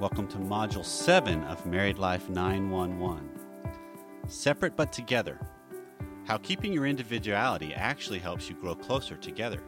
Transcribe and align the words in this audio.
Welcome 0.00 0.28
to 0.28 0.38
Module 0.38 0.84
7 0.84 1.42
of 1.42 1.66
Married 1.66 1.98
Life 1.98 2.28
911. 2.28 3.28
Separate 4.28 4.76
but 4.76 4.92
together. 4.92 5.40
How 6.24 6.38
keeping 6.38 6.72
your 6.72 6.86
individuality 6.86 7.74
actually 7.74 8.20
helps 8.20 8.48
you 8.48 8.54
grow 8.54 8.76
closer 8.76 9.16
together. 9.16 9.60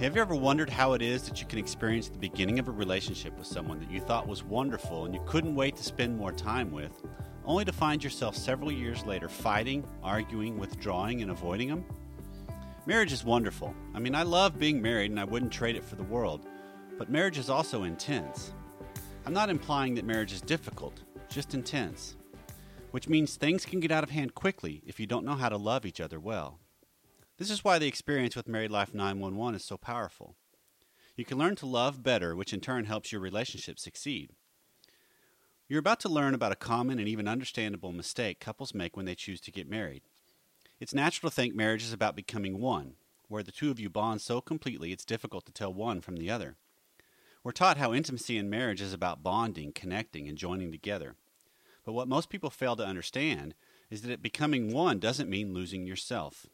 Have 0.00 0.16
you 0.16 0.20
ever 0.20 0.34
wondered 0.34 0.68
how 0.68 0.94
it 0.94 1.00
is 1.00 1.22
that 1.28 1.40
you 1.40 1.46
can 1.46 1.60
experience 1.60 2.08
the 2.08 2.18
beginning 2.18 2.58
of 2.58 2.66
a 2.66 2.72
relationship 2.72 3.38
with 3.38 3.46
someone 3.46 3.78
that 3.78 3.88
you 3.88 4.00
thought 4.00 4.26
was 4.26 4.42
wonderful 4.42 5.04
and 5.04 5.14
you 5.14 5.22
couldn't 5.26 5.54
wait 5.54 5.76
to 5.76 5.84
spend 5.84 6.18
more 6.18 6.32
time 6.32 6.72
with, 6.72 7.04
only 7.44 7.64
to 7.64 7.72
find 7.72 8.02
yourself 8.02 8.34
several 8.34 8.72
years 8.72 9.06
later 9.06 9.28
fighting, 9.28 9.84
arguing, 10.02 10.58
withdrawing, 10.58 11.22
and 11.22 11.30
avoiding 11.30 11.68
them? 11.68 11.84
Marriage 12.86 13.12
is 13.12 13.22
wonderful. 13.22 13.76
I 13.94 14.00
mean, 14.00 14.16
I 14.16 14.24
love 14.24 14.58
being 14.58 14.82
married 14.82 15.12
and 15.12 15.20
I 15.20 15.24
wouldn't 15.24 15.52
trade 15.52 15.76
it 15.76 15.84
for 15.84 15.94
the 15.94 16.02
world, 16.02 16.48
but 16.98 17.08
marriage 17.08 17.38
is 17.38 17.48
also 17.48 17.84
intense. 17.84 18.52
I'm 19.24 19.32
not 19.32 19.50
implying 19.50 19.94
that 19.94 20.04
marriage 20.04 20.32
is 20.32 20.40
difficult, 20.40 21.00
just 21.28 21.54
intense, 21.54 22.16
which 22.90 23.08
means 23.08 23.36
things 23.36 23.64
can 23.64 23.78
get 23.78 23.92
out 23.92 24.02
of 24.02 24.10
hand 24.10 24.34
quickly 24.34 24.82
if 24.84 24.98
you 24.98 25.06
don't 25.06 25.24
know 25.24 25.36
how 25.36 25.48
to 25.48 25.56
love 25.56 25.86
each 25.86 26.00
other 26.00 26.18
well. 26.18 26.58
This 27.38 27.48
is 27.48 27.62
why 27.62 27.78
the 27.78 27.86
experience 27.86 28.34
with 28.34 28.48
Married 28.48 28.72
Life 28.72 28.92
911 28.92 29.54
is 29.54 29.64
so 29.64 29.76
powerful. 29.76 30.34
You 31.16 31.24
can 31.24 31.38
learn 31.38 31.54
to 31.56 31.66
love 31.66 32.02
better, 32.02 32.34
which 32.34 32.52
in 32.52 32.60
turn 32.60 32.86
helps 32.86 33.12
your 33.12 33.20
relationship 33.20 33.78
succeed. 33.78 34.30
You're 35.68 35.78
about 35.78 36.00
to 36.00 36.08
learn 36.08 36.34
about 36.34 36.52
a 36.52 36.56
common 36.56 36.98
and 36.98 37.06
even 37.06 37.28
understandable 37.28 37.92
mistake 37.92 38.40
couples 38.40 38.74
make 38.74 38.96
when 38.96 39.06
they 39.06 39.14
choose 39.14 39.40
to 39.42 39.52
get 39.52 39.70
married. 39.70 40.02
It's 40.80 40.92
natural 40.92 41.30
to 41.30 41.34
think 41.34 41.54
marriage 41.54 41.84
is 41.84 41.92
about 41.92 42.16
becoming 42.16 42.60
one, 42.60 42.94
where 43.28 43.44
the 43.44 43.52
two 43.52 43.70
of 43.70 43.78
you 43.78 43.88
bond 43.88 44.20
so 44.20 44.40
completely 44.40 44.90
it's 44.90 45.04
difficult 45.04 45.46
to 45.46 45.52
tell 45.52 45.72
one 45.72 46.00
from 46.00 46.16
the 46.16 46.28
other. 46.28 46.56
We're 47.44 47.52
taught 47.52 47.76
how 47.76 47.92
intimacy 47.92 48.38
in 48.38 48.48
marriage 48.48 48.80
is 48.80 48.92
about 48.92 49.24
bonding, 49.24 49.72
connecting, 49.72 50.28
and 50.28 50.38
joining 50.38 50.70
together. 50.70 51.16
But 51.84 51.92
what 51.92 52.06
most 52.06 52.28
people 52.28 52.50
fail 52.50 52.76
to 52.76 52.86
understand 52.86 53.54
is 53.90 54.02
that 54.02 54.22
becoming 54.22 54.72
one 54.72 55.00
doesn't 55.00 55.28
mean 55.28 55.52
losing 55.52 55.84
yourself. 55.84 56.46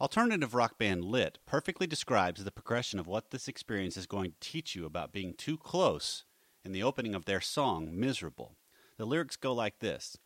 Alternative 0.00 0.54
rock 0.54 0.76
band 0.76 1.04
Lit 1.04 1.38
perfectly 1.46 1.86
describes 1.86 2.44
the 2.44 2.50
progression 2.50 2.98
of 2.98 3.06
what 3.06 3.30
this 3.30 3.48
experience 3.48 3.96
is 3.96 4.06
going 4.06 4.32
to 4.32 4.36
teach 4.40 4.74
you 4.74 4.84
about 4.84 5.12
being 5.12 5.32
too 5.32 5.56
close 5.56 6.24
in 6.64 6.72
the 6.72 6.82
opening 6.82 7.14
of 7.14 7.24
their 7.24 7.40
song, 7.40 7.88
Miserable. 7.98 8.56
The 8.98 9.06
lyrics 9.06 9.36
go 9.36 9.52
like 9.54 9.78
this 9.78 10.18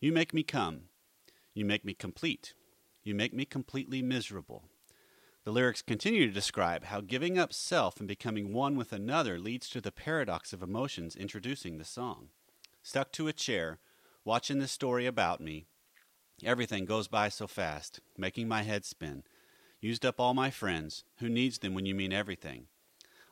You 0.00 0.12
make 0.12 0.32
me 0.32 0.44
come. 0.44 0.82
You 1.54 1.64
make 1.64 1.84
me 1.84 1.94
complete. 1.94 2.54
You 3.02 3.14
make 3.16 3.34
me 3.34 3.44
completely 3.44 4.00
miserable. 4.00 4.64
The 5.44 5.50
lyrics 5.50 5.82
continue 5.82 6.26
to 6.26 6.32
describe 6.32 6.84
how 6.84 7.00
giving 7.00 7.36
up 7.36 7.52
self 7.52 7.98
and 7.98 8.06
becoming 8.06 8.52
one 8.52 8.76
with 8.76 8.92
another 8.92 9.40
leads 9.40 9.68
to 9.70 9.80
the 9.80 9.90
paradox 9.90 10.52
of 10.52 10.62
emotions 10.62 11.16
introducing 11.16 11.78
the 11.78 11.84
song. 11.84 12.28
Stuck 12.82 13.10
to 13.12 13.26
a 13.26 13.32
chair, 13.32 13.80
watching 14.24 14.60
this 14.60 14.70
story 14.70 15.04
about 15.04 15.40
me, 15.40 15.66
everything 16.44 16.84
goes 16.84 17.08
by 17.08 17.28
so 17.28 17.46
fast, 17.46 18.00
making 18.16 18.46
my 18.46 18.62
head 18.62 18.84
spin. 18.84 19.24
Used 19.80 20.06
up 20.06 20.20
all 20.20 20.32
my 20.32 20.50
friends. 20.50 21.02
Who 21.18 21.28
needs 21.28 21.58
them 21.58 21.74
when 21.74 21.86
you 21.86 21.94
mean 21.94 22.12
everything? 22.12 22.66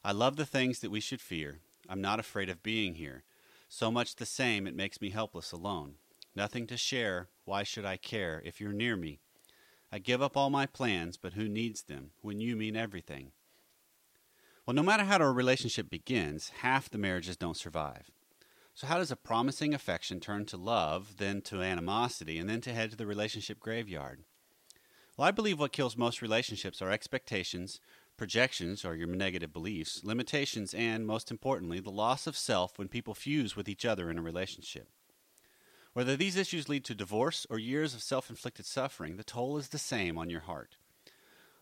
I 0.05 0.11
love 0.11 0.35
the 0.35 0.47
things 0.47 0.81
that 0.81 0.91
we 0.91 0.99
should 1.01 1.21
fear. 1.21 1.61
I'm 1.89 2.01
not 2.01 2.19
afraid 2.19 2.49
of 2.49 2.63
being 2.63 2.97
here. 2.97 3.23
So 3.69 3.91
much 3.91 4.17
the 4.17 4.27
same, 4.27 4.67
it 4.67 4.75
makes 4.75 5.01
me 5.01 5.11
helpless 5.11 5.53
alone. 5.53 5.95
Nothing 6.35 6.67
to 6.69 6.77
share. 6.77 7.29
Why 7.45 7.63
should 7.63 7.85
I 7.85 7.97
care 7.97 8.43
if 8.45 8.61
you're 8.61 8.73
near 8.73 8.97
me? 8.97 9.21
I 9.93 9.99
give 9.99 10.23
up 10.23 10.37
all 10.37 10.51
my 10.51 10.67
plans, 10.67 11.17
but 11.17 11.33
who 11.33 11.49
needs 11.49 11.83
them 11.83 12.11
when 12.23 12.41
you 12.41 12.55
mean 12.55 12.77
everything? 12.77 13.33
Well, 14.65 14.75
no 14.75 14.83
matter 14.83 15.05
how 15.05 15.19
a 15.21 15.33
relationship 15.33 15.91
begins, 15.91 16.51
half 16.61 16.89
the 16.89 16.99
marriages 16.99 17.37
don't 17.37 17.57
survive. 17.57 18.11
So, 18.75 18.87
how 18.87 18.99
does 18.99 19.11
a 19.11 19.17
promising 19.17 19.75
affection 19.75 20.21
turn 20.21 20.47
to 20.47 20.57
love, 20.57 21.17
then 21.19 21.43
to 21.43 21.61
animosity, 21.61 22.39
and 22.39 22.49
then 22.49 22.61
to 22.63 22.73
head 22.73 22.91
to 22.91 22.97
the 22.97 23.07
relationship 23.07 23.59
graveyard? 23.59 24.23
Well, 25.17 25.27
I 25.27 25.33
believe 25.33 25.59
what 25.59 25.73
kills 25.73 25.97
most 25.97 26.23
relationships 26.23 26.81
are 26.81 26.91
expectations, 26.91 27.81
projections, 28.17 28.85
or 28.85 28.95
your 28.95 29.09
negative 29.09 29.53
beliefs, 29.53 30.05
limitations, 30.05 30.73
and, 30.73 31.05
most 31.07 31.31
importantly, 31.33 31.81
the 31.81 31.91
loss 31.91 32.29
of 32.29 32.37
self 32.37 32.79
when 32.79 32.89
people 32.89 33.13
fuse 33.13 33.57
with 33.57 33.69
each 33.69 33.85
other 33.85 34.09
in 34.09 34.19
a 34.19 34.23
relationship. 34.23 34.89
Whether 35.93 36.17
these 36.17 36.37
issues 36.37 36.69
lead 36.69 36.85
to 36.85 36.95
divorce 36.95 37.47
or 37.51 37.59
years 37.59 37.95
of 37.95 38.03
self 38.03 38.31
inflicted 38.31 38.67
suffering, 38.67 39.17
the 39.17 39.25
toll 39.25 39.57
is 39.59 39.69
the 39.69 39.79
same 39.79 40.17
on 40.17 40.31
your 40.31 40.41
heart. 40.41 40.77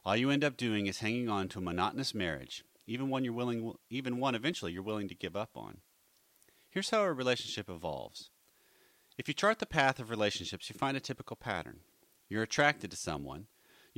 All 0.04 0.16
you 0.16 0.30
end 0.30 0.44
up 0.44 0.56
doing 0.56 0.86
is 0.86 1.00
hanging 1.00 1.28
on 1.28 1.48
to 1.48 1.58
a 1.58 1.62
monotonous 1.62 2.14
marriage, 2.14 2.64
even 2.86 3.08
one 3.08 3.24
you're 3.24 3.32
willing 3.32 3.74
even 3.90 4.18
one 4.18 4.34
eventually 4.34 4.72
you're 4.72 4.82
willing 4.82 5.08
to 5.08 5.14
give 5.14 5.36
up 5.36 5.50
on. 5.56 5.78
Here's 6.70 6.90
how 6.90 7.02
a 7.02 7.12
relationship 7.12 7.70
evolves. 7.70 8.30
If 9.16 9.28
you 9.28 9.34
chart 9.34 9.58
the 9.58 9.66
path 9.66 9.98
of 9.98 10.10
relationships, 10.10 10.68
you 10.68 10.76
find 10.78 10.96
a 10.96 11.00
typical 11.00 11.36
pattern. 11.36 11.80
You're 12.28 12.42
attracted 12.42 12.90
to 12.90 12.96
someone, 12.96 13.46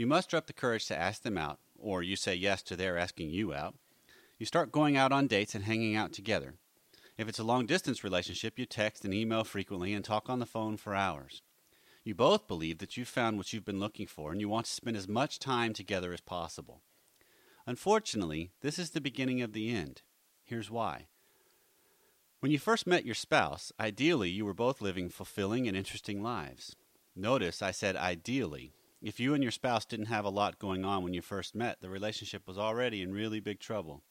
you 0.00 0.06
muster 0.06 0.36
up 0.38 0.46
the 0.46 0.54
courage 0.54 0.86
to 0.86 0.98
ask 0.98 1.22
them 1.22 1.36
out, 1.36 1.58
or 1.78 2.02
you 2.02 2.16
say 2.16 2.34
yes 2.34 2.62
to 2.62 2.76
their 2.76 2.96
asking 2.96 3.28
you 3.28 3.52
out. 3.52 3.74
You 4.38 4.46
start 4.46 4.72
going 4.72 4.96
out 4.96 5.12
on 5.12 5.26
dates 5.26 5.54
and 5.54 5.64
hanging 5.64 5.94
out 5.94 6.12
together. 6.14 6.54
If 7.20 7.28
it's 7.28 7.38
a 7.38 7.44
long 7.44 7.66
distance 7.66 8.02
relationship, 8.02 8.58
you 8.58 8.64
text 8.64 9.04
and 9.04 9.12
email 9.12 9.44
frequently 9.44 9.92
and 9.92 10.02
talk 10.02 10.30
on 10.30 10.38
the 10.38 10.46
phone 10.46 10.78
for 10.78 10.94
hours. 10.94 11.42
You 12.02 12.14
both 12.14 12.48
believe 12.48 12.78
that 12.78 12.96
you've 12.96 13.08
found 13.08 13.36
what 13.36 13.52
you've 13.52 13.66
been 13.66 13.78
looking 13.78 14.06
for 14.06 14.32
and 14.32 14.40
you 14.40 14.48
want 14.48 14.64
to 14.64 14.72
spend 14.72 14.96
as 14.96 15.06
much 15.06 15.38
time 15.38 15.74
together 15.74 16.14
as 16.14 16.22
possible. 16.22 16.80
Unfortunately, 17.66 18.52
this 18.62 18.78
is 18.78 18.92
the 18.92 19.02
beginning 19.02 19.42
of 19.42 19.52
the 19.52 19.70
end. 19.70 20.00
Here's 20.44 20.70
why. 20.70 21.08
When 22.38 22.50
you 22.50 22.58
first 22.58 22.86
met 22.86 23.04
your 23.04 23.14
spouse, 23.14 23.70
ideally 23.78 24.30
you 24.30 24.46
were 24.46 24.54
both 24.54 24.80
living 24.80 25.10
fulfilling 25.10 25.68
and 25.68 25.76
interesting 25.76 26.22
lives. 26.22 26.74
Notice 27.14 27.60
I 27.60 27.70
said 27.70 27.96
ideally. 27.96 28.72
If 29.02 29.20
you 29.20 29.34
and 29.34 29.42
your 29.42 29.52
spouse 29.52 29.84
didn't 29.84 30.06
have 30.06 30.24
a 30.24 30.30
lot 30.30 30.58
going 30.58 30.86
on 30.86 31.04
when 31.04 31.12
you 31.12 31.20
first 31.20 31.54
met, 31.54 31.82
the 31.82 31.90
relationship 31.90 32.48
was 32.48 32.56
already 32.56 33.02
in 33.02 33.12
really 33.12 33.40
big 33.40 33.60
trouble. 33.60 34.04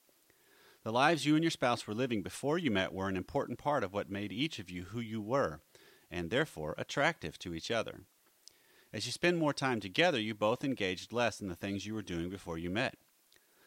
The 0.89 0.93
lives 0.93 1.23
you 1.23 1.35
and 1.35 1.43
your 1.43 1.51
spouse 1.51 1.85
were 1.85 1.93
living 1.93 2.23
before 2.23 2.57
you 2.57 2.71
met 2.71 2.91
were 2.91 3.07
an 3.07 3.15
important 3.15 3.59
part 3.59 3.83
of 3.83 3.93
what 3.93 4.09
made 4.09 4.31
each 4.31 4.57
of 4.57 4.71
you 4.71 4.85
who 4.85 4.99
you 4.99 5.21
were, 5.21 5.59
and 6.09 6.31
therefore 6.31 6.73
attractive 6.79 7.37
to 7.37 7.53
each 7.53 7.69
other. 7.69 8.05
As 8.91 9.05
you 9.05 9.11
spend 9.11 9.37
more 9.37 9.53
time 9.53 9.79
together, 9.79 10.19
you 10.19 10.33
both 10.33 10.63
engaged 10.63 11.13
less 11.13 11.41
in 11.41 11.47
the 11.47 11.55
things 11.55 11.85
you 11.85 11.93
were 11.93 12.01
doing 12.01 12.31
before 12.31 12.57
you 12.57 12.71
met. 12.71 12.97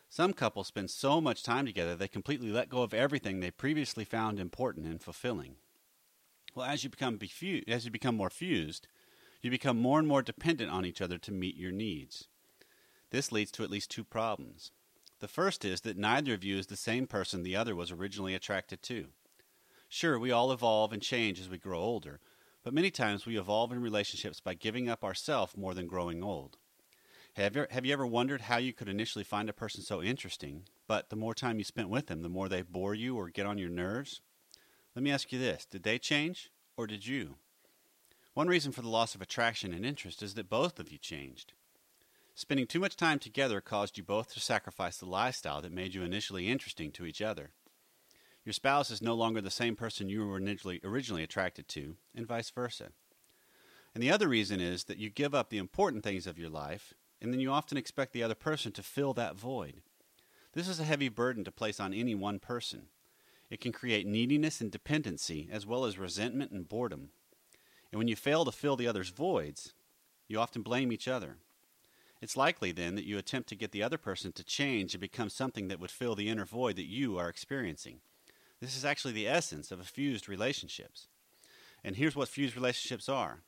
Some 0.08 0.32
couples 0.32 0.66
spend 0.66 0.90
so 0.90 1.20
much 1.20 1.44
time 1.44 1.64
together 1.64 1.94
they 1.94 2.08
completely 2.08 2.50
let 2.50 2.68
go 2.68 2.82
of 2.82 2.92
everything 2.92 3.38
they 3.38 3.52
previously 3.52 4.04
found 4.04 4.40
important 4.40 4.86
and 4.86 5.00
fulfilling. 5.00 5.54
Well, 6.56 6.66
as 6.66 6.82
you 6.82 6.90
become 6.90 7.20
befu- 7.20 7.68
as 7.68 7.84
you 7.84 7.92
become 7.92 8.16
more 8.16 8.30
fused, 8.30 8.88
you 9.40 9.48
become 9.48 9.78
more 9.78 10.00
and 10.00 10.08
more 10.08 10.22
dependent 10.22 10.72
on 10.72 10.84
each 10.84 11.00
other 11.00 11.18
to 11.18 11.30
meet 11.30 11.56
your 11.56 11.70
needs. 11.70 12.26
This 13.10 13.30
leads 13.30 13.52
to 13.52 13.62
at 13.62 13.70
least 13.70 13.92
two 13.92 14.02
problems. 14.02 14.72
The 15.22 15.28
first 15.28 15.64
is 15.64 15.82
that 15.82 15.96
neither 15.96 16.34
of 16.34 16.42
you 16.42 16.58
is 16.58 16.66
the 16.66 16.76
same 16.76 17.06
person 17.06 17.44
the 17.44 17.54
other 17.54 17.76
was 17.76 17.92
originally 17.92 18.34
attracted 18.34 18.82
to. 18.82 19.06
Sure, 19.88 20.18
we 20.18 20.32
all 20.32 20.50
evolve 20.50 20.92
and 20.92 21.00
change 21.00 21.38
as 21.38 21.48
we 21.48 21.58
grow 21.58 21.78
older, 21.78 22.18
but 22.64 22.74
many 22.74 22.90
times 22.90 23.24
we 23.24 23.38
evolve 23.38 23.70
in 23.70 23.80
relationships 23.80 24.40
by 24.40 24.54
giving 24.54 24.88
up 24.88 25.04
ourself 25.04 25.56
more 25.56 25.74
than 25.74 25.86
growing 25.86 26.24
old. 26.24 26.56
Have 27.34 27.54
you, 27.54 27.66
have 27.70 27.86
you 27.86 27.92
ever 27.92 28.04
wondered 28.04 28.40
how 28.40 28.56
you 28.56 28.72
could 28.72 28.88
initially 28.88 29.22
find 29.22 29.48
a 29.48 29.52
person 29.52 29.84
so 29.84 30.02
interesting, 30.02 30.64
but 30.88 31.08
the 31.08 31.14
more 31.14 31.34
time 31.34 31.58
you 31.58 31.64
spent 31.64 31.88
with 31.88 32.08
them, 32.08 32.22
the 32.22 32.28
more 32.28 32.48
they 32.48 32.62
bore 32.62 32.96
you 32.96 33.16
or 33.16 33.28
get 33.28 33.46
on 33.46 33.58
your 33.58 33.70
nerves? 33.70 34.22
Let 34.96 35.04
me 35.04 35.12
ask 35.12 35.30
you 35.30 35.38
this 35.38 35.64
did 35.66 35.84
they 35.84 36.00
change, 36.00 36.50
or 36.76 36.88
did 36.88 37.06
you? 37.06 37.36
One 38.34 38.48
reason 38.48 38.72
for 38.72 38.82
the 38.82 38.88
loss 38.88 39.14
of 39.14 39.22
attraction 39.22 39.72
and 39.72 39.86
interest 39.86 40.20
is 40.20 40.34
that 40.34 40.50
both 40.50 40.80
of 40.80 40.90
you 40.90 40.98
changed. 40.98 41.52
Spending 42.34 42.66
too 42.66 42.80
much 42.80 42.96
time 42.96 43.18
together 43.18 43.60
caused 43.60 43.98
you 43.98 44.02
both 44.02 44.32
to 44.32 44.40
sacrifice 44.40 44.96
the 44.96 45.06
lifestyle 45.06 45.60
that 45.60 45.72
made 45.72 45.94
you 45.94 46.02
initially 46.02 46.48
interesting 46.48 46.90
to 46.92 47.04
each 47.04 47.20
other. 47.20 47.50
Your 48.44 48.52
spouse 48.52 48.90
is 48.90 49.02
no 49.02 49.14
longer 49.14 49.40
the 49.40 49.50
same 49.50 49.76
person 49.76 50.08
you 50.08 50.26
were 50.26 50.38
initially, 50.38 50.80
originally 50.82 51.22
attracted 51.22 51.68
to, 51.68 51.96
and 52.14 52.26
vice 52.26 52.50
versa. 52.50 52.88
And 53.94 54.02
the 54.02 54.10
other 54.10 54.28
reason 54.28 54.60
is 54.60 54.84
that 54.84 54.98
you 54.98 55.10
give 55.10 55.34
up 55.34 55.50
the 55.50 55.58
important 55.58 56.02
things 56.02 56.26
of 56.26 56.38
your 56.38 56.48
life, 56.48 56.94
and 57.20 57.32
then 57.32 57.40
you 57.40 57.50
often 57.52 57.76
expect 57.76 58.12
the 58.12 58.22
other 58.22 58.34
person 58.34 58.72
to 58.72 58.82
fill 58.82 59.12
that 59.14 59.36
void. 59.36 59.82
This 60.54 60.68
is 60.68 60.80
a 60.80 60.84
heavy 60.84 61.08
burden 61.08 61.44
to 61.44 61.52
place 61.52 61.78
on 61.78 61.94
any 61.94 62.14
one 62.14 62.38
person. 62.38 62.86
It 63.50 63.60
can 63.60 63.72
create 63.72 64.06
neediness 64.06 64.60
and 64.60 64.70
dependency, 64.70 65.48
as 65.52 65.66
well 65.66 65.84
as 65.84 65.98
resentment 65.98 66.50
and 66.50 66.68
boredom. 66.68 67.10
And 67.92 67.98
when 67.98 68.08
you 68.08 68.16
fail 68.16 68.46
to 68.46 68.52
fill 68.52 68.76
the 68.76 68.88
other's 68.88 69.10
voids, 69.10 69.74
you 70.26 70.40
often 70.40 70.62
blame 70.62 70.90
each 70.90 71.06
other. 71.06 71.36
It's 72.22 72.36
likely 72.36 72.70
then 72.70 72.94
that 72.94 73.04
you 73.04 73.18
attempt 73.18 73.48
to 73.48 73.56
get 73.56 73.72
the 73.72 73.82
other 73.82 73.98
person 73.98 74.30
to 74.32 74.44
change 74.44 74.94
and 74.94 75.00
become 75.00 75.28
something 75.28 75.66
that 75.66 75.80
would 75.80 75.90
fill 75.90 76.14
the 76.14 76.28
inner 76.28 76.44
void 76.44 76.76
that 76.76 76.86
you 76.88 77.18
are 77.18 77.28
experiencing. 77.28 77.98
This 78.60 78.76
is 78.76 78.84
actually 78.84 79.12
the 79.12 79.26
essence 79.26 79.72
of 79.72 79.80
a 79.80 79.84
fused 79.84 80.28
relationships. 80.28 81.08
And 81.82 81.96
here's 81.96 82.14
what 82.14 82.28
fused 82.28 82.54
relationships 82.54 83.08
are. 83.08 83.40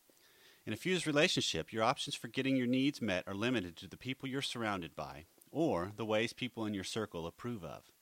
In 0.67 0.73
a 0.73 0.77
fused 0.77 1.07
relationship, 1.07 1.73
your 1.73 1.85
options 1.85 2.17
for 2.17 2.27
getting 2.27 2.57
your 2.57 2.67
needs 2.67 3.01
met 3.01 3.23
are 3.29 3.35
limited 3.35 3.77
to 3.77 3.87
the 3.87 3.97
people 3.97 4.29
you're 4.29 4.43
surrounded 4.43 4.97
by 4.97 5.27
or 5.53 5.93
the 5.97 6.05
ways 6.05 6.33
people 6.33 6.67
in 6.67 6.75
your 6.75 6.83
circle 6.83 7.29
approve 7.29 7.63
of. 7.63 7.93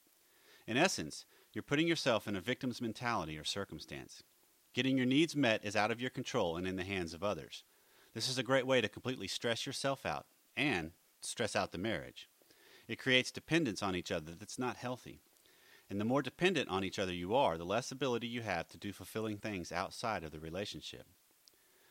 In 0.66 0.78
essence, 0.78 1.26
you're 1.52 1.62
putting 1.62 1.86
yourself 1.86 2.26
in 2.26 2.34
a 2.34 2.40
victim's 2.40 2.80
mentality 2.80 3.36
or 3.36 3.44
circumstance. 3.44 4.22
Getting 4.72 4.96
your 4.96 5.04
needs 5.04 5.36
met 5.36 5.62
is 5.62 5.76
out 5.76 5.90
of 5.90 6.00
your 6.00 6.08
control 6.08 6.56
and 6.56 6.66
in 6.66 6.76
the 6.76 6.84
hands 6.84 7.12
of 7.12 7.22
others. 7.22 7.62
This 8.14 8.30
is 8.30 8.38
a 8.38 8.42
great 8.42 8.66
way 8.66 8.80
to 8.80 8.88
completely 8.88 9.28
stress 9.28 9.66
yourself 9.66 10.06
out 10.06 10.24
and 10.56 10.92
stress 11.20 11.56
out 11.56 11.72
the 11.72 11.78
marriage. 11.78 12.28
It 12.88 12.98
creates 12.98 13.30
dependence 13.30 13.82
on 13.82 13.96
each 13.96 14.10
other 14.10 14.32
that's 14.34 14.58
not 14.58 14.76
healthy. 14.76 15.20
And 15.88 16.00
the 16.00 16.04
more 16.04 16.22
dependent 16.22 16.68
on 16.68 16.84
each 16.84 16.98
other 16.98 17.12
you 17.12 17.34
are, 17.34 17.58
the 17.58 17.64
less 17.64 17.92
ability 17.92 18.26
you 18.26 18.42
have 18.42 18.68
to 18.68 18.78
do 18.78 18.92
fulfilling 18.92 19.38
things 19.38 19.72
outside 19.72 20.24
of 20.24 20.32
the 20.32 20.40
relationship. 20.40 21.06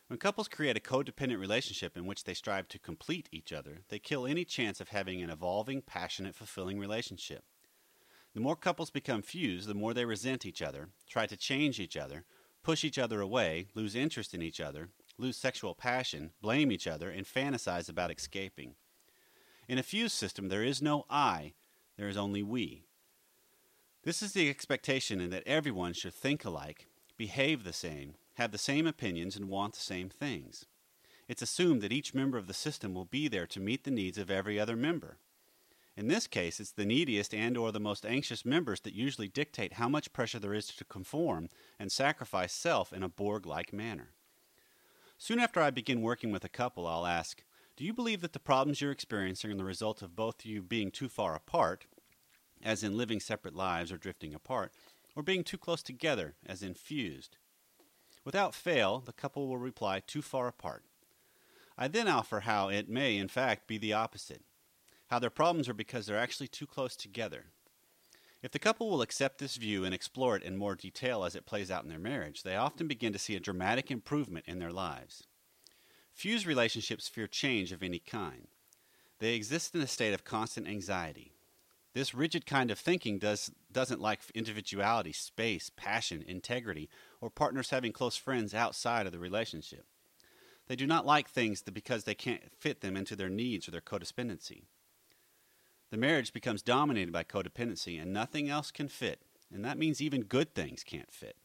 When 0.07 0.17
couples 0.17 0.49
create 0.49 0.75
a 0.75 0.81
codependent 0.81 1.39
relationship 1.39 1.95
in 1.95 2.05
which 2.05 2.25
they 2.25 2.33
strive 2.33 2.67
to 2.69 2.79
complete 2.79 3.29
each 3.31 3.53
other, 3.53 3.83
they 3.87 3.99
kill 3.99 4.25
any 4.25 4.43
chance 4.43 4.81
of 4.81 4.89
having 4.89 5.21
an 5.21 5.29
evolving, 5.29 5.81
passionate, 5.81 6.35
fulfilling 6.35 6.79
relationship. 6.79 7.43
The 8.33 8.41
more 8.41 8.55
couples 8.55 8.89
become 8.89 9.21
fused, 9.21 9.69
the 9.69 9.73
more 9.73 9.93
they 9.93 10.05
resent 10.05 10.45
each 10.45 10.61
other, 10.61 10.89
try 11.07 11.27
to 11.27 11.37
change 11.37 11.79
each 11.79 11.95
other, 11.95 12.25
push 12.63 12.83
each 12.83 12.97
other 12.97 13.21
away, 13.21 13.67
lose 13.73 13.95
interest 13.95 14.33
in 14.33 14.41
each 14.41 14.59
other, 14.59 14.89
lose 15.21 15.37
sexual 15.37 15.75
passion, 15.75 16.31
blame 16.41 16.71
each 16.71 16.87
other, 16.87 17.09
and 17.09 17.25
fantasize 17.25 17.87
about 17.87 18.11
escaping. 18.11 18.73
In 19.67 19.77
a 19.77 19.83
fused 19.83 20.15
system, 20.15 20.49
there 20.49 20.63
is 20.63 20.81
no 20.81 21.05
I, 21.09 21.53
there 21.97 22.09
is 22.09 22.17
only 22.17 22.41
we. 22.41 22.85
This 24.03 24.23
is 24.23 24.33
the 24.33 24.49
expectation 24.49 25.21
in 25.21 25.29
that 25.29 25.43
everyone 25.45 25.93
should 25.93 26.15
think 26.15 26.43
alike, 26.43 26.87
behave 27.17 27.63
the 27.63 27.71
same, 27.71 28.15
have 28.33 28.51
the 28.51 28.57
same 28.57 28.87
opinions, 28.87 29.35
and 29.35 29.47
want 29.47 29.75
the 29.75 29.79
same 29.79 30.09
things. 30.09 30.65
It's 31.27 31.43
assumed 31.43 31.81
that 31.81 31.93
each 31.93 32.15
member 32.15 32.37
of 32.37 32.47
the 32.47 32.53
system 32.53 32.95
will 32.95 33.05
be 33.05 33.27
there 33.27 33.45
to 33.47 33.59
meet 33.59 33.83
the 33.83 33.91
needs 33.91 34.17
of 34.17 34.31
every 34.31 34.59
other 34.59 34.75
member. 34.75 35.17
In 35.95 36.07
this 36.07 36.25
case, 36.25 36.59
it's 36.59 36.71
the 36.71 36.85
neediest 36.85 37.33
and 37.33 37.55
or 37.55 37.71
the 37.71 37.79
most 37.79 38.05
anxious 38.05 38.43
members 38.43 38.79
that 38.81 38.95
usually 38.95 39.27
dictate 39.27 39.73
how 39.73 39.87
much 39.87 40.13
pressure 40.13 40.39
there 40.39 40.53
is 40.53 40.67
to 40.67 40.83
conform 40.85 41.49
and 41.77 41.91
sacrifice 41.91 42.53
self 42.53 42.91
in 42.91 43.03
a 43.03 43.09
Borg-like 43.09 43.71
manner. 43.71 44.13
Soon 45.23 45.39
after 45.39 45.61
I 45.61 45.69
begin 45.69 46.01
working 46.01 46.31
with 46.31 46.43
a 46.43 46.49
couple, 46.49 46.87
I'll 46.87 47.05
ask, 47.05 47.43
"Do 47.75 47.83
you 47.83 47.93
believe 47.93 48.21
that 48.21 48.33
the 48.33 48.39
problems 48.39 48.81
you're 48.81 48.91
experiencing 48.91 49.51
are 49.51 49.55
the 49.55 49.63
result 49.63 50.01
of 50.01 50.15
both 50.15 50.39
of 50.39 50.45
you 50.47 50.63
being 50.63 50.89
too 50.89 51.09
far 51.09 51.35
apart, 51.35 51.85
as 52.63 52.81
in 52.81 52.97
living 52.97 53.19
separate 53.19 53.53
lives 53.53 53.91
or 53.91 53.99
drifting 53.99 54.33
apart, 54.33 54.73
or 55.15 55.21
being 55.21 55.43
too 55.43 55.59
close 55.59 55.83
together, 55.83 56.33
as 56.43 56.63
in 56.63 56.73
fused?" 56.73 57.37
Without 58.25 58.55
fail, 58.55 58.99
the 58.99 59.13
couple 59.13 59.47
will 59.47 59.59
reply 59.59 59.99
too 59.99 60.23
far 60.23 60.47
apart. 60.47 60.85
I 61.77 61.87
then 61.87 62.07
offer 62.07 62.39
how 62.39 62.69
it 62.69 62.89
may, 62.89 63.15
in 63.15 63.27
fact, 63.27 63.67
be 63.67 63.77
the 63.77 63.93
opposite 63.93 64.43
how 65.11 65.19
their 65.19 65.29
problems 65.29 65.69
are 65.69 65.75
because 65.75 66.07
they're 66.07 66.17
actually 66.17 66.47
too 66.47 66.65
close 66.65 66.95
together. 66.95 67.51
If 68.41 68.51
the 68.51 68.59
couple 68.59 68.89
will 68.89 69.03
accept 69.03 69.37
this 69.37 69.55
view 69.55 69.85
and 69.85 69.93
explore 69.93 70.35
it 70.35 70.43
in 70.43 70.57
more 70.57 70.75
detail 70.75 71.23
as 71.23 71.35
it 71.35 71.45
plays 71.45 71.69
out 71.69 71.83
in 71.83 71.89
their 71.89 71.99
marriage, 71.99 72.41
they 72.41 72.55
often 72.55 72.87
begin 72.87 73.13
to 73.13 73.19
see 73.19 73.35
a 73.35 73.39
dramatic 73.39 73.91
improvement 73.91 74.45
in 74.47 74.57
their 74.57 74.71
lives. 74.71 75.23
Fused 76.11 76.47
relationships 76.47 77.07
fear 77.07 77.27
change 77.27 77.71
of 77.71 77.83
any 77.83 77.99
kind. 77.99 78.47
They 79.19 79.35
exist 79.35 79.75
in 79.75 79.81
a 79.81 79.87
state 79.87 80.13
of 80.13 80.23
constant 80.23 80.67
anxiety. 80.67 81.33
This 81.93 82.15
rigid 82.15 82.45
kind 82.45 82.71
of 82.71 82.79
thinking 82.79 83.19
does, 83.19 83.51
doesn't 83.71 84.01
like 84.01 84.21
individuality, 84.33 85.11
space, 85.11 85.69
passion, 85.75 86.23
integrity, 86.27 86.89
or 87.19 87.29
partners 87.29 87.69
having 87.69 87.91
close 87.91 88.15
friends 88.15 88.55
outside 88.55 89.05
of 89.05 89.11
the 89.11 89.19
relationship. 89.19 89.85
They 90.67 90.75
do 90.75 90.87
not 90.87 91.05
like 91.05 91.29
things 91.29 91.61
because 91.61 92.05
they 92.05 92.15
can't 92.15 92.51
fit 92.57 92.81
them 92.81 92.95
into 92.95 93.15
their 93.15 93.29
needs 93.29 93.67
or 93.67 93.71
their 93.71 93.81
codependency. 93.81 94.63
The 95.91 95.97
marriage 95.97 96.31
becomes 96.31 96.61
dominated 96.61 97.11
by 97.11 97.25
codependency 97.25 98.01
and 98.01 98.13
nothing 98.13 98.49
else 98.49 98.71
can 98.71 98.87
fit, 98.87 99.21
and 99.53 99.63
that 99.65 99.77
means 99.77 100.01
even 100.01 100.21
good 100.23 100.55
things 100.55 100.85
can't 100.85 101.11
fit. 101.11 101.35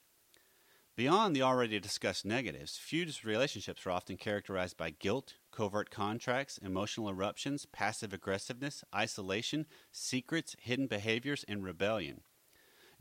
Beyond 0.95 1.35
the 1.35 1.43
already 1.43 1.81
discussed 1.81 2.25
negatives, 2.25 2.79
fused 2.79 3.25
relationships 3.25 3.85
are 3.85 3.91
often 3.91 4.17
characterized 4.17 4.77
by 4.77 4.91
guilt, 4.91 5.35
covert 5.51 5.91
contracts, 5.91 6.59
emotional 6.59 7.09
eruptions, 7.09 7.67
passive 7.67 8.13
aggressiveness, 8.13 8.85
isolation, 8.95 9.67
secrets, 9.91 10.55
hidden 10.61 10.87
behaviors, 10.87 11.45
and 11.49 11.65
rebellion. 11.65 12.21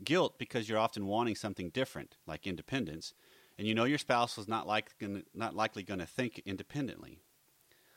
Guilt 0.02 0.40
because 0.40 0.68
you're 0.68 0.78
often 0.78 1.06
wanting 1.06 1.36
something 1.36 1.70
different, 1.70 2.16
like 2.26 2.46
independence, 2.46 3.14
and 3.56 3.68
you 3.68 3.74
know 3.74 3.84
your 3.84 3.98
spouse 3.98 4.36
is 4.36 4.48
not, 4.48 4.66
like, 4.66 4.90
not 5.32 5.54
likely 5.54 5.84
going 5.84 6.00
to 6.00 6.06
think 6.06 6.42
independently 6.44 7.20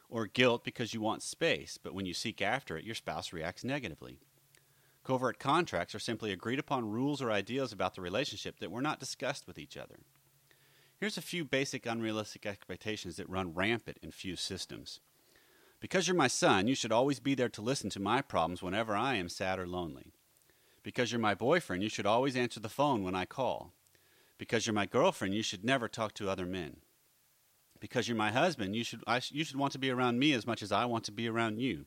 or 0.09 0.25
guilt 0.25 0.63
because 0.63 0.93
you 0.93 1.01
want 1.01 1.21
space, 1.21 1.77
but 1.81 1.93
when 1.93 2.05
you 2.05 2.13
seek 2.13 2.41
after 2.41 2.77
it, 2.77 2.83
your 2.83 2.95
spouse 2.95 3.31
reacts 3.31 3.63
negatively. 3.63 4.17
Covert 5.03 5.39
contracts 5.39 5.95
are 5.95 5.99
simply 5.99 6.31
agreed 6.31 6.59
upon 6.59 6.89
rules 6.89 7.21
or 7.21 7.31
ideas 7.31 7.71
about 7.71 7.95
the 7.95 8.01
relationship 8.01 8.59
that 8.59 8.71
were 8.71 8.81
not 8.81 8.99
discussed 8.99 9.47
with 9.47 9.57
each 9.57 9.77
other. 9.77 9.99
Here's 10.99 11.17
a 11.17 11.21
few 11.21 11.45
basic 11.45 11.85
unrealistic 11.85 12.45
expectations 12.45 13.15
that 13.15 13.29
run 13.29 13.53
rampant 13.53 13.99
in 14.01 14.11
fused 14.11 14.43
systems. 14.43 14.99
Because 15.79 16.07
you're 16.07 16.17
my 16.17 16.27
son, 16.27 16.67
you 16.67 16.75
should 16.75 16.91
always 16.91 17.21
be 17.21 17.35
there 17.35 17.47
to 17.49 17.61
listen 17.61 17.89
to 17.91 18.01
my 18.01 18.21
problems 18.21 18.61
whenever 18.61 18.95
I 18.95 19.15
am 19.15 19.29
sad 19.29 19.59
or 19.59 19.67
lonely. 19.67 20.11
Because 20.83 21.11
you're 21.11 21.19
my 21.19 21.35
boyfriend, 21.35 21.83
you 21.83 21.89
should 21.89 22.05
always 22.05 22.35
answer 22.35 22.59
the 22.59 22.67
phone 22.67 23.03
when 23.03 23.15
I 23.15 23.25
call. 23.25 23.71
Because 24.37 24.65
you're 24.65 24.73
my 24.73 24.85
girlfriend, 24.85 25.33
you 25.33 25.43
should 25.43 25.63
never 25.63 25.87
talk 25.87 26.13
to 26.15 26.29
other 26.29 26.45
men 26.45 26.77
because 27.79 28.07
you're 28.07 28.17
my 28.17 28.31
husband, 28.31 28.75
you 28.75 28.83
should 28.83 29.03
I, 29.07 29.21
you 29.29 29.43
should 29.43 29.57
want 29.57 29.73
to 29.73 29.79
be 29.79 29.89
around 29.89 30.19
me 30.19 30.33
as 30.33 30.45
much 30.45 30.61
as 30.61 30.71
I 30.71 30.85
want 30.85 31.03
to 31.05 31.11
be 31.11 31.27
around 31.27 31.59
you. 31.59 31.85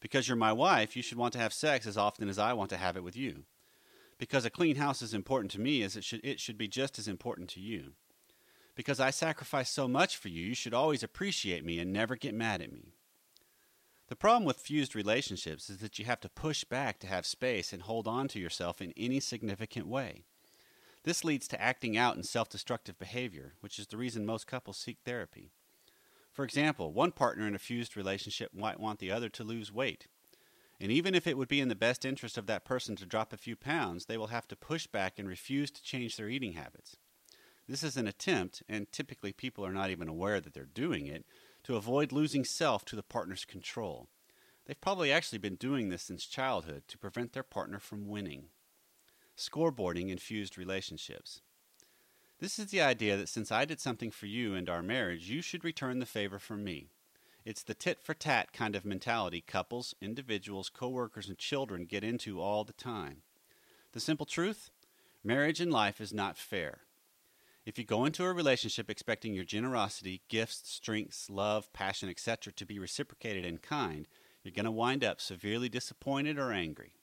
Because 0.00 0.28
you're 0.28 0.36
my 0.36 0.52
wife, 0.52 0.96
you 0.96 1.02
should 1.02 1.18
want 1.18 1.34
to 1.34 1.38
have 1.38 1.52
sex 1.52 1.86
as 1.86 1.98
often 1.98 2.28
as 2.28 2.38
I 2.38 2.54
want 2.54 2.70
to 2.70 2.78
have 2.78 2.96
it 2.96 3.04
with 3.04 3.16
you. 3.16 3.44
Because 4.18 4.44
a 4.44 4.50
clean 4.50 4.76
house 4.76 5.02
is 5.02 5.12
important 5.14 5.50
to 5.52 5.60
me 5.60 5.82
as 5.82 5.96
it 5.96 6.04
should 6.04 6.24
it 6.24 6.40
should 6.40 6.58
be 6.58 6.68
just 6.68 6.98
as 6.98 7.08
important 7.08 7.48
to 7.50 7.60
you. 7.60 7.92
Because 8.74 9.00
I 9.00 9.10
sacrifice 9.10 9.70
so 9.70 9.86
much 9.88 10.16
for 10.16 10.28
you, 10.28 10.46
you 10.46 10.54
should 10.54 10.74
always 10.74 11.02
appreciate 11.02 11.64
me 11.64 11.78
and 11.78 11.92
never 11.92 12.16
get 12.16 12.34
mad 12.34 12.62
at 12.62 12.72
me. 12.72 12.94
The 14.08 14.16
problem 14.16 14.44
with 14.44 14.58
fused 14.58 14.96
relationships 14.96 15.70
is 15.70 15.78
that 15.78 15.98
you 15.98 16.04
have 16.04 16.20
to 16.20 16.28
push 16.28 16.64
back 16.64 16.98
to 17.00 17.06
have 17.06 17.24
space 17.24 17.72
and 17.72 17.82
hold 17.82 18.08
on 18.08 18.26
to 18.28 18.40
yourself 18.40 18.80
in 18.80 18.92
any 18.96 19.20
significant 19.20 19.86
way. 19.86 20.24
This 21.02 21.24
leads 21.24 21.48
to 21.48 21.60
acting 21.60 21.96
out 21.96 22.16
in 22.16 22.22
self 22.22 22.48
destructive 22.48 22.98
behavior, 22.98 23.54
which 23.60 23.78
is 23.78 23.86
the 23.86 23.96
reason 23.96 24.26
most 24.26 24.46
couples 24.46 24.76
seek 24.76 24.98
therapy. 25.04 25.50
For 26.32 26.44
example, 26.44 26.92
one 26.92 27.12
partner 27.12 27.46
in 27.46 27.54
a 27.54 27.58
fused 27.58 27.96
relationship 27.96 28.52
might 28.54 28.78
want 28.78 28.98
the 28.98 29.10
other 29.10 29.28
to 29.30 29.44
lose 29.44 29.72
weight. 29.72 30.06
And 30.78 30.90
even 30.92 31.14
if 31.14 31.26
it 31.26 31.36
would 31.36 31.48
be 31.48 31.60
in 31.60 31.68
the 31.68 31.74
best 31.74 32.04
interest 32.04 32.38
of 32.38 32.46
that 32.46 32.64
person 32.64 32.96
to 32.96 33.06
drop 33.06 33.32
a 33.32 33.38
few 33.38 33.56
pounds, 33.56 34.06
they 34.06 34.16
will 34.16 34.28
have 34.28 34.48
to 34.48 34.56
push 34.56 34.86
back 34.86 35.18
and 35.18 35.28
refuse 35.28 35.70
to 35.70 35.82
change 35.82 36.16
their 36.16 36.28
eating 36.28 36.52
habits. 36.52 36.96
This 37.68 37.82
is 37.82 37.96
an 37.96 38.06
attempt, 38.06 38.62
and 38.68 38.90
typically 38.90 39.32
people 39.32 39.64
are 39.64 39.72
not 39.72 39.90
even 39.90 40.08
aware 40.08 40.40
that 40.40 40.54
they're 40.54 40.64
doing 40.64 41.06
it, 41.06 41.24
to 41.64 41.76
avoid 41.76 42.12
losing 42.12 42.44
self 42.44 42.84
to 42.86 42.96
the 42.96 43.02
partner's 43.02 43.44
control. 43.44 44.08
They've 44.64 44.80
probably 44.80 45.12
actually 45.12 45.38
been 45.38 45.56
doing 45.56 45.88
this 45.88 46.02
since 46.02 46.24
childhood 46.24 46.84
to 46.88 46.98
prevent 46.98 47.32
their 47.32 47.42
partner 47.42 47.78
from 47.78 48.08
winning 48.08 48.46
scoreboarding 49.40 50.10
in 50.10 50.18
fused 50.18 50.56
relationships. 50.56 51.40
This 52.38 52.58
is 52.58 52.66
the 52.66 52.80
idea 52.80 53.16
that 53.16 53.28
since 53.28 53.52
I 53.52 53.64
did 53.64 53.80
something 53.80 54.10
for 54.10 54.26
you 54.26 54.54
and 54.54 54.68
our 54.68 54.82
marriage, 54.82 55.28
you 55.28 55.42
should 55.42 55.64
return 55.64 55.98
the 55.98 56.06
favor 56.06 56.38
from 56.38 56.64
me. 56.64 56.90
It's 57.44 57.62
the 57.62 57.74
tit 57.74 58.00
for 58.00 58.14
tat 58.14 58.52
kind 58.52 58.76
of 58.76 58.84
mentality 58.84 59.40
couples, 59.40 59.94
individuals, 60.00 60.68
coworkers, 60.68 61.28
and 61.28 61.38
children 61.38 61.84
get 61.84 62.04
into 62.04 62.40
all 62.40 62.64
the 62.64 62.72
time. 62.72 63.22
The 63.92 64.00
simple 64.00 64.26
truth 64.26 64.70
marriage 65.22 65.60
and 65.60 65.72
life 65.72 66.00
is 66.00 66.14
not 66.14 66.38
fair. 66.38 66.80
If 67.66 67.78
you 67.78 67.84
go 67.84 68.04
into 68.04 68.24
a 68.24 68.32
relationship 68.32 68.88
expecting 68.88 69.34
your 69.34 69.44
generosity, 69.44 70.22
gifts, 70.28 70.62
strengths, 70.64 71.28
love, 71.28 71.72
passion, 71.72 72.08
etc., 72.08 72.52
to 72.54 72.64
be 72.64 72.78
reciprocated 72.78 73.44
in 73.44 73.58
kind, 73.58 74.08
you're 74.42 74.54
going 74.54 74.64
to 74.64 74.70
wind 74.70 75.04
up 75.04 75.20
severely 75.20 75.68
disappointed 75.68 76.38
or 76.38 76.52
angry. 76.52 76.94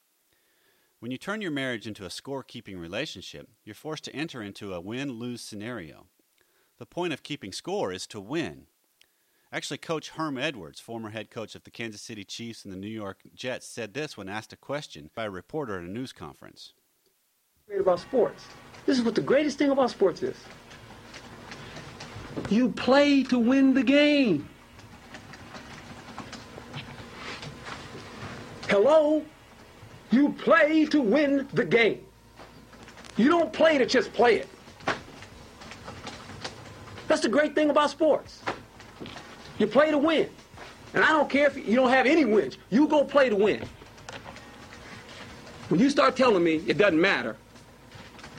When 0.99 1.11
you 1.11 1.19
turn 1.19 1.41
your 1.41 1.51
marriage 1.51 1.85
into 1.85 2.05
a 2.05 2.09
scorekeeping 2.09 2.79
relationship, 2.79 3.49
you're 3.63 3.75
forced 3.75 4.03
to 4.05 4.15
enter 4.15 4.41
into 4.41 4.73
a 4.73 4.81
win 4.81 5.11
lose 5.11 5.41
scenario. 5.41 6.07
The 6.79 6.87
point 6.87 7.13
of 7.13 7.21
keeping 7.21 7.51
score 7.51 7.91
is 7.93 8.07
to 8.07 8.19
win. 8.19 8.65
Actually, 9.53 9.77
Coach 9.77 10.09
Herm 10.09 10.39
Edwards, 10.39 10.79
former 10.79 11.11
head 11.11 11.29
coach 11.29 11.53
of 11.53 11.63
the 11.63 11.71
Kansas 11.71 12.01
City 12.01 12.23
Chiefs 12.23 12.65
and 12.65 12.73
the 12.73 12.77
New 12.77 12.87
York 12.87 13.19
Jets, 13.35 13.67
said 13.67 13.93
this 13.93 14.17
when 14.17 14.27
asked 14.27 14.53
a 14.53 14.57
question 14.57 15.11
by 15.13 15.25
a 15.25 15.29
reporter 15.29 15.77
at 15.77 15.83
a 15.83 15.87
news 15.87 16.11
conference. 16.11 16.73
About 17.79 17.99
sports. 17.99 18.45
This 18.87 18.97
is 18.97 19.05
what 19.05 19.13
the 19.13 19.21
greatest 19.21 19.59
thing 19.59 19.69
about 19.69 19.91
sports 19.91 20.23
is. 20.23 20.35
You 22.49 22.69
play 22.69 23.21
to 23.23 23.37
win 23.37 23.75
the 23.75 23.83
game. 23.83 24.49
Hello? 28.67 29.23
You 30.11 30.29
play 30.33 30.85
to 30.85 31.01
win 31.01 31.47
the 31.53 31.65
game. 31.65 32.05
You 33.17 33.29
don't 33.29 33.51
play 33.51 33.77
to 33.77 33.85
just 33.85 34.13
play 34.13 34.35
it. 34.35 34.47
That's 37.07 37.21
the 37.21 37.29
great 37.29 37.55
thing 37.55 37.69
about 37.69 37.89
sports. 37.89 38.41
You 39.57 39.67
play 39.67 39.91
to 39.91 39.97
win. 39.97 40.29
And 40.93 41.03
I 41.03 41.09
don't 41.09 41.29
care 41.29 41.47
if 41.47 41.57
you 41.57 41.75
don't 41.75 41.89
have 41.89 42.05
any 42.05 42.25
wins. 42.25 42.57
You 42.69 42.87
go 42.87 43.03
play 43.03 43.29
to 43.29 43.35
win. 43.35 43.63
When 45.69 45.79
you 45.79 45.89
start 45.89 46.15
telling 46.15 46.43
me 46.43 46.63
it 46.67 46.77
doesn't 46.77 46.99
matter, 46.99 47.35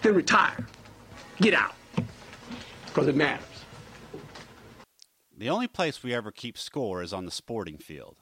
then 0.03 0.15
retire. 0.15 0.67
Get 1.41 1.55
out. 1.55 1.75
Because 2.87 3.09
it 3.09 3.17
matters. 3.17 3.45
The 5.37 5.51
only 5.51 5.69
place 5.69 6.03
we 6.03 6.15
ever 6.15 6.33
keep 6.33 6.57
score 6.59 7.03
is 7.03 7.13
on 7.13 7.25
the 7.25 7.31
sporting 7.31 7.79
field. 7.79 8.17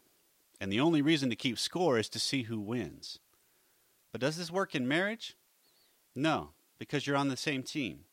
And 0.60 0.72
the 0.72 0.80
only 0.80 1.02
reason 1.02 1.30
to 1.30 1.36
keep 1.36 1.58
score 1.58 1.98
is 1.98 2.08
to 2.10 2.18
see 2.18 2.42
who 2.42 2.60
wins. 2.60 3.20
But 4.16 4.22
does 4.22 4.38
this 4.38 4.50
work 4.50 4.74
in 4.74 4.88
marriage? 4.88 5.36
No, 6.14 6.52
because 6.78 7.06
you're 7.06 7.18
on 7.18 7.28
the 7.28 7.36
same 7.36 7.62
team. 7.62 8.06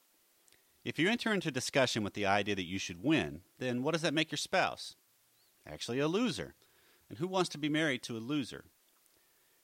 If 0.83 0.99
you 0.99 1.09
enter 1.09 1.33
into 1.33 1.49
discussion 1.49 2.03
with 2.03 2.13
the 2.13 2.25
idea 2.25 2.55
that 2.55 2.67
you 2.67 2.77
should 2.77 3.01
win, 3.01 3.39
then 3.57 3.83
what 3.83 3.93
does 3.93 4.01
that 4.01 4.13
make 4.13 4.29
your 4.29 4.37
spouse? 4.37 4.97
Actually, 5.65 5.99
a 5.99 6.09
loser. 6.09 6.55
And 7.07 7.19
who 7.19 7.27
wants 7.29 7.47
to 7.51 7.57
be 7.57 7.69
married 7.69 8.03
to 8.03 8.17
a 8.17 8.19
loser? 8.19 8.65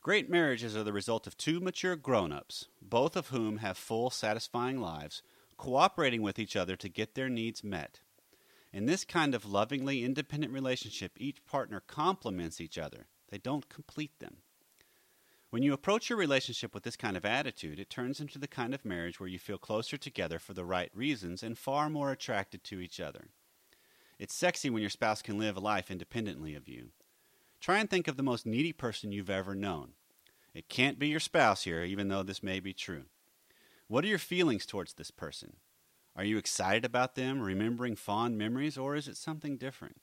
Great 0.02 0.30
marriages 0.30 0.78
are 0.78 0.84
the 0.86 0.94
result 0.94 1.28
of 1.28 1.36
two 1.36 1.60
mature 1.60 1.98
grown 1.98 2.32
ups, 2.32 2.70
both 2.82 3.18
of 3.18 3.28
whom 3.28 3.58
have 3.58 3.78
full, 3.78 4.10
satisfying 4.10 4.80
lives, 4.80 5.22
cooperating 5.58 6.22
with 6.22 6.40
each 6.40 6.56
other 6.56 6.78
to 6.78 6.88
get 6.88 7.16
their 7.16 7.28
needs 7.28 7.66
met. 7.66 8.00
In 8.72 8.86
this 8.86 9.04
kind 9.04 9.36
of 9.36 9.46
lovingly 9.46 10.06
independent 10.06 10.54
relationship, 10.54 11.12
each 11.18 11.44
partner 11.44 11.84
complements 11.86 12.62
each 12.62 12.78
other, 12.78 13.08
they 13.28 13.40
don't 13.40 13.68
complete 13.68 14.18
them. 14.20 14.38
When 15.52 15.64
you 15.64 15.74
approach 15.74 16.10
your 16.10 16.20
relationship 16.20 16.76
with 16.76 16.84
this 16.84 16.96
kind 16.96 17.18
of 17.18 17.26
attitude, 17.26 17.80
it 17.80 17.90
turns 17.90 18.20
into 18.20 18.38
the 18.38 18.48
kind 18.48 18.74
of 18.76 18.86
marriage 18.86 19.20
where 19.20 19.30
you 19.30 19.40
feel 19.40 19.58
closer 19.58 19.98
together 19.98 20.38
for 20.38 20.54
the 20.54 20.64
right 20.64 20.92
reasons 20.94 21.42
and 21.42 21.58
far 21.58 21.90
more 21.90 22.12
attracted 22.12 22.64
to 22.66 22.80
each 22.80 23.00
other. 23.00 23.30
It's 24.20 24.36
sexy 24.36 24.70
when 24.70 24.82
your 24.82 24.92
spouse 24.92 25.24
can 25.24 25.40
live 25.40 25.58
a 25.58 25.60
life 25.60 25.90
independently 25.90 26.54
of 26.54 26.68
you. 26.68 26.90
Try 27.60 27.80
and 27.80 27.90
think 27.90 28.08
of 28.08 28.16
the 28.16 28.24
most 28.24 28.46
needy 28.46 28.72
person 28.72 29.12
you've 29.12 29.30
ever 29.30 29.56
known. 29.56 29.94
It 30.54 30.70
can't 30.70 31.00
be 31.00 31.08
your 31.08 31.20
spouse 31.20 31.64
here, 31.64 31.84
even 31.84 32.10
though 32.10 32.24
this 32.24 32.44
may 32.44 32.60
be 32.60 32.74
true. 32.74 33.06
What 33.88 34.04
are 34.04 34.10
your 34.10 34.20
feelings 34.20 34.68
towards 34.68 34.94
this 34.94 35.10
person? 35.10 35.56
Are 36.16 36.24
you 36.24 36.38
excited 36.38 36.86
about 36.86 37.16
them, 37.16 37.42
remembering 37.42 37.96
fond 37.96 38.38
memories, 38.38 38.78
or 38.78 38.96
is 38.96 39.08
it 39.08 39.18
something 39.18 39.58
different? 39.58 40.00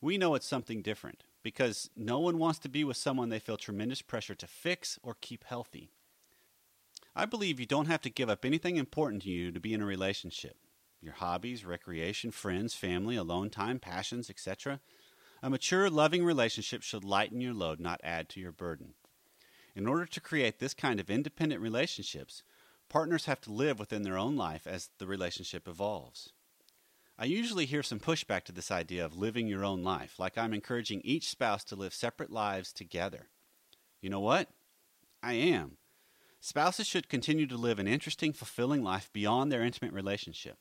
We 0.00 0.18
know 0.18 0.34
it's 0.34 0.48
something 0.48 0.82
different 0.82 1.22
because 1.44 1.90
no 1.94 2.18
one 2.18 2.38
wants 2.38 2.58
to 2.60 2.68
be 2.68 2.82
with 2.82 2.96
someone 2.96 3.28
they 3.28 3.38
feel 3.38 3.58
tremendous 3.58 4.02
pressure 4.02 4.34
to 4.34 4.46
fix 4.48 4.98
or 5.02 5.16
keep 5.20 5.44
healthy. 5.44 5.90
I 7.14 7.26
believe 7.26 7.60
you 7.60 7.66
don't 7.66 7.86
have 7.86 8.00
to 8.00 8.10
give 8.10 8.28
up 8.28 8.44
anything 8.44 8.76
important 8.76 9.22
to 9.22 9.30
you 9.30 9.52
to 9.52 9.60
be 9.60 9.72
in 9.72 9.80
a 9.80 9.86
relationship 9.86 10.56
your 11.00 11.12
hobbies, 11.12 11.66
recreation, 11.66 12.30
friends, 12.30 12.72
family, 12.72 13.14
alone 13.14 13.50
time, 13.50 13.78
passions, 13.78 14.30
etc. 14.30 14.80
A 15.42 15.50
mature, 15.50 15.90
loving 15.90 16.24
relationship 16.24 16.82
should 16.82 17.04
lighten 17.04 17.42
your 17.42 17.52
load, 17.52 17.78
not 17.78 18.00
add 18.02 18.30
to 18.30 18.40
your 18.40 18.52
burden. 18.52 18.94
In 19.76 19.86
order 19.86 20.06
to 20.06 20.20
create 20.20 20.60
this 20.60 20.72
kind 20.72 20.98
of 20.98 21.10
independent 21.10 21.60
relationships, 21.60 22.42
partners 22.88 23.26
have 23.26 23.42
to 23.42 23.52
live 23.52 23.78
within 23.78 24.02
their 24.02 24.16
own 24.16 24.34
life 24.34 24.66
as 24.66 24.88
the 24.96 25.06
relationship 25.06 25.68
evolves. 25.68 26.32
I 27.16 27.26
usually 27.26 27.66
hear 27.66 27.84
some 27.84 28.00
pushback 28.00 28.42
to 28.44 28.52
this 28.52 28.72
idea 28.72 29.04
of 29.04 29.16
living 29.16 29.46
your 29.46 29.64
own 29.64 29.84
life, 29.84 30.18
like 30.18 30.36
I'm 30.36 30.52
encouraging 30.52 31.00
each 31.04 31.28
spouse 31.28 31.62
to 31.64 31.76
live 31.76 31.94
separate 31.94 32.30
lives 32.30 32.72
together. 32.72 33.28
You 34.00 34.10
know 34.10 34.20
what? 34.20 34.48
I 35.22 35.34
am. 35.34 35.76
Spouses 36.40 36.86
should 36.86 37.08
continue 37.08 37.46
to 37.46 37.56
live 37.56 37.78
an 37.78 37.86
interesting, 37.86 38.32
fulfilling 38.32 38.82
life 38.82 39.10
beyond 39.12 39.50
their 39.50 39.62
intimate 39.62 39.92
relationship. 39.92 40.58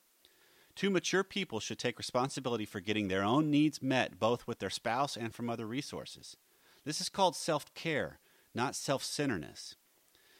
Two 0.75 0.89
mature 0.89 1.23
people 1.23 1.59
should 1.59 1.79
take 1.79 1.97
responsibility 1.97 2.65
for 2.65 2.79
getting 2.79 3.07
their 3.07 3.23
own 3.23 3.49
needs 3.49 3.81
met 3.81 4.19
both 4.19 4.47
with 4.47 4.59
their 4.59 4.69
spouse 4.69 5.17
and 5.17 5.33
from 5.33 5.49
other 5.49 5.65
resources. 5.65 6.37
This 6.85 7.01
is 7.01 7.09
called 7.09 7.35
self 7.35 7.73
care, 7.73 8.19
not 8.53 8.75
self 8.75 9.03
centeredness. 9.03 9.75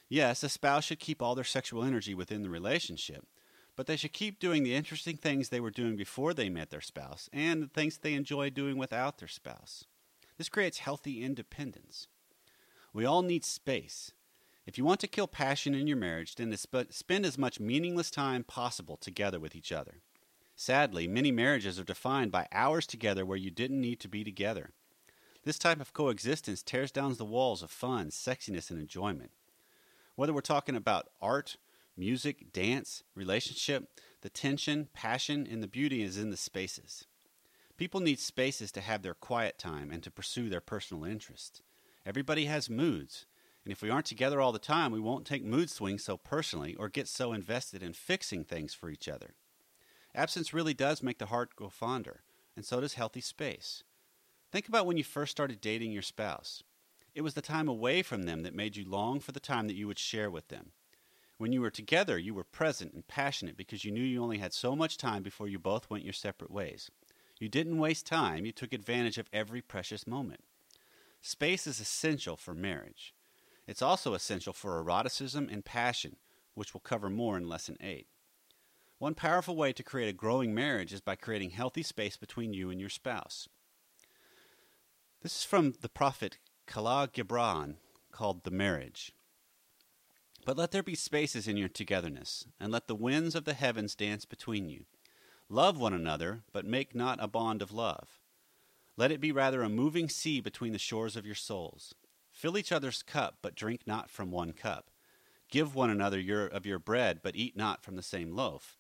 Yes, 0.10 0.44
a 0.44 0.50
spouse 0.50 0.86
should 0.86 1.00
keep 1.00 1.22
all 1.22 1.34
their 1.34 1.44
sexual 1.44 1.84
energy 1.84 2.14
within 2.14 2.44
the 2.44 2.50
relationship, 2.50 3.26
but 3.76 3.88
they 3.88 3.96
should 3.96 4.14
keep 4.14 4.40
doing 4.40 4.64
the 4.64 4.76
interesting 4.76 5.18
things 5.18 5.50
they 5.50 5.60
were 5.60 5.72
doing 5.72 5.96
before 5.96 6.34
they 6.34 6.50
met 6.50 6.70
their 6.70 6.82
spouse 6.82 7.30
and 7.34 7.64
the 7.64 7.68
things 7.68 7.98
they 7.98 8.14
enjoy 8.14 8.50
doing 8.50 8.78
without 8.78 9.18
their 9.18 9.28
spouse. 9.28 9.86
This 10.38 10.50
creates 10.50 10.80
healthy 10.80 11.24
independence. 11.24 12.08
We 12.94 13.06
all 13.06 13.22
need 13.22 13.44
space. 13.44 14.12
If 14.66 14.78
you 14.78 14.86
want 14.86 15.00
to 15.02 15.08
kill 15.08 15.28
passion 15.28 15.76
in 15.76 15.88
your 15.88 15.98
marriage, 15.98 16.36
then 16.36 16.56
spend 16.56 17.26
as 17.26 17.38
much 17.38 17.60
meaningless 17.60 18.10
time 18.10 18.44
possible 18.44 18.98
together 18.98 19.40
with 19.40 19.56
each 19.56 19.72
other. 19.72 20.02
Sadly, 20.56 21.08
many 21.08 21.32
marriages 21.32 21.80
are 21.80 21.84
defined 21.84 22.32
by 22.32 22.48
hours 22.52 22.86
together 22.86 23.26
where 23.26 23.38
you 23.38 23.52
didn't 23.52 23.82
need 23.82 24.00
to 24.02 24.08
be 24.08 24.24
together. 24.24 24.70
This 25.44 25.58
type 25.58 25.82
of 25.82 25.92
coexistence 25.94 26.64
tears 26.64 26.92
down 26.92 27.14
the 27.16 27.26
walls 27.26 27.62
of 27.64 27.72
fun, 27.72 28.12
sexiness, 28.12 28.70
and 28.70 28.80
enjoyment. 28.80 29.32
Whether 30.16 30.32
we're 30.32 30.42
talking 30.42 30.76
about 30.76 31.10
art, 31.22 31.58
music, 31.98 32.52
dance, 32.52 33.04
relationship, 33.16 34.00
the 34.22 34.30
tension, 34.30 34.88
passion, 34.94 35.48
and 35.50 35.62
the 35.62 35.68
beauty 35.68 36.02
is 36.02 36.18
in 36.18 36.30
the 36.30 36.38
spaces. 36.38 37.06
People 37.78 38.00
need 38.00 38.20
spaces 38.20 38.72
to 38.72 38.82
have 38.82 39.02
their 39.02 39.14
quiet 39.14 39.58
time 39.58 39.92
and 39.92 40.04
to 40.04 40.12
pursue 40.12 40.50
their 40.50 40.62
personal 40.62 41.04
interests. 41.04 41.62
Everybody 42.06 42.46
has 42.46 42.70
moods, 42.70 43.26
and 43.66 43.72
if 43.72 43.82
we 43.82 43.90
aren't 43.90 44.06
together 44.06 44.42
all 44.42 44.52
the 44.52 44.60
time, 44.60 44.92
we 44.92 45.00
won't 45.00 45.26
take 45.26 45.44
mood 45.44 45.70
swings 45.70 46.04
so 46.04 46.18
personally 46.18 46.76
or 46.76 46.90
get 46.90 47.08
so 47.08 47.34
invested 47.34 47.82
in 47.82 47.94
fixing 47.94 48.44
things 48.44 48.74
for 48.74 48.90
each 48.90 49.08
other. 49.08 49.36
Absence 50.16 50.54
really 50.54 50.74
does 50.74 51.02
make 51.02 51.18
the 51.18 51.28
heart 51.28 51.56
go 51.56 51.70
fonder, 51.70 52.24
and 52.56 52.66
so 52.66 52.82
does 52.82 52.94
healthy 52.94 53.22
space. 53.22 53.84
Think 54.52 54.68
about 54.68 54.86
when 54.86 54.98
you 54.98 55.04
first 55.04 55.32
started 55.32 55.62
dating 55.62 55.92
your 55.92 56.04
spouse. 56.04 56.62
It 57.16 57.22
was 57.22 57.34
the 57.34 57.42
time 57.42 57.68
away 57.68 58.04
from 58.04 58.24
them 58.24 58.44
that 58.44 58.54
made 58.54 58.76
you 58.76 58.86
long 58.88 59.20
for 59.20 59.32
the 59.32 59.40
time 59.40 59.68
that 59.68 59.76
you 59.76 59.88
would 59.88 60.00
share 60.00 60.30
with 60.30 60.50
them. 60.50 60.74
When 61.38 61.52
you 61.52 61.62
were 61.62 61.72
together, 61.72 62.18
you 62.18 62.34
were 62.34 62.44
present 62.44 62.94
and 62.94 63.08
passionate 63.08 63.58
because 63.58 63.84
you 63.84 63.92
knew 63.92 64.04
you 64.04 64.22
only 64.22 64.38
had 64.38 64.54
so 64.54 64.76
much 64.76 64.98
time 64.98 65.24
before 65.24 65.48
you 65.48 65.60
both 65.60 65.90
went 65.90 66.04
your 66.04 66.14
separate 66.14 66.52
ways. 66.52 66.90
You 67.40 67.50
didn't 67.50 67.80
waste 67.80 68.06
time, 68.06 68.46
you 68.46 68.52
took 68.52 68.74
advantage 68.74 69.18
of 69.18 69.28
every 69.34 69.62
precious 69.62 70.08
moment. 70.08 70.42
Space 71.22 71.68
is 71.68 71.80
essential 71.80 72.38
for 72.38 72.54
marriage. 72.54 73.14
It's 73.68 73.82
also 73.82 74.14
essential 74.14 74.54
for 74.54 74.78
eroticism 74.78 75.50
and 75.52 75.66
passion, 75.66 76.18
which 76.54 76.74
we'll 76.74 76.82
cover 76.82 77.10
more 77.10 77.38
in 77.38 77.48
Lesson 77.48 77.78
8. 77.82 78.08
One 79.00 79.16
powerful 79.16 79.56
way 79.56 79.74
to 79.74 79.84
create 79.84 80.10
a 80.10 80.14
growing 80.14 80.54
marriage 80.54 80.94
is 80.94 81.02
by 81.02 81.16
creating 81.16 81.50
healthy 81.50 81.84
space 81.84 82.16
between 82.16 82.54
you 82.54 82.70
and 82.70 82.80
your 82.80 82.90
spouse. 82.90 83.50
This 85.22 85.38
is 85.38 85.44
from 85.44 85.74
the 85.82 85.90
prophet 85.90 86.38
Kahlil 86.68 87.12
Gibran 87.12 87.76
called 88.12 88.44
The 88.44 88.52
Marriage. 88.52 89.14
But 90.46 90.58
let 90.58 90.72
there 90.72 90.84
be 90.84 90.96
spaces 90.96 91.48
in 91.48 91.56
your 91.56 91.70
togetherness, 91.70 92.46
and 92.60 92.72
let 92.72 92.88
the 92.88 92.96
winds 92.96 93.34
of 93.34 93.46
the 93.46 93.54
heavens 93.54 93.96
dance 93.96 94.26
between 94.26 94.68
you. 94.68 94.86
Love 95.48 95.80
one 95.80 95.94
another, 95.94 96.44
but 96.52 96.66
make 96.66 96.94
not 96.94 97.18
a 97.22 97.28
bond 97.28 97.62
of 97.62 97.72
love. 97.72 98.20
Let 98.98 99.12
it 99.12 99.22
be 99.22 99.32
rather 99.32 99.64
a 99.64 99.70
moving 99.70 100.10
sea 100.10 100.42
between 100.42 100.74
the 100.74 100.80
shores 100.80 101.16
of 101.16 101.26
your 101.26 101.36
souls. 101.36 101.96
Fill 102.32 102.58
each 102.58 102.72
other's 102.72 103.04
cup, 103.04 103.38
but 103.42 103.56
drink 103.56 103.82
not 103.86 104.10
from 104.10 104.32
one 104.32 104.52
cup. 104.52 104.90
Give 105.50 105.76
one 105.76 105.90
another 105.90 106.20
your, 106.20 106.48
of 106.48 106.66
your 106.66 106.80
bread, 106.80 107.20
but 107.24 107.36
eat 107.36 107.56
not 107.56 107.84
from 107.84 107.96
the 107.96 108.04
same 108.04 108.36
loaf. 108.36 108.78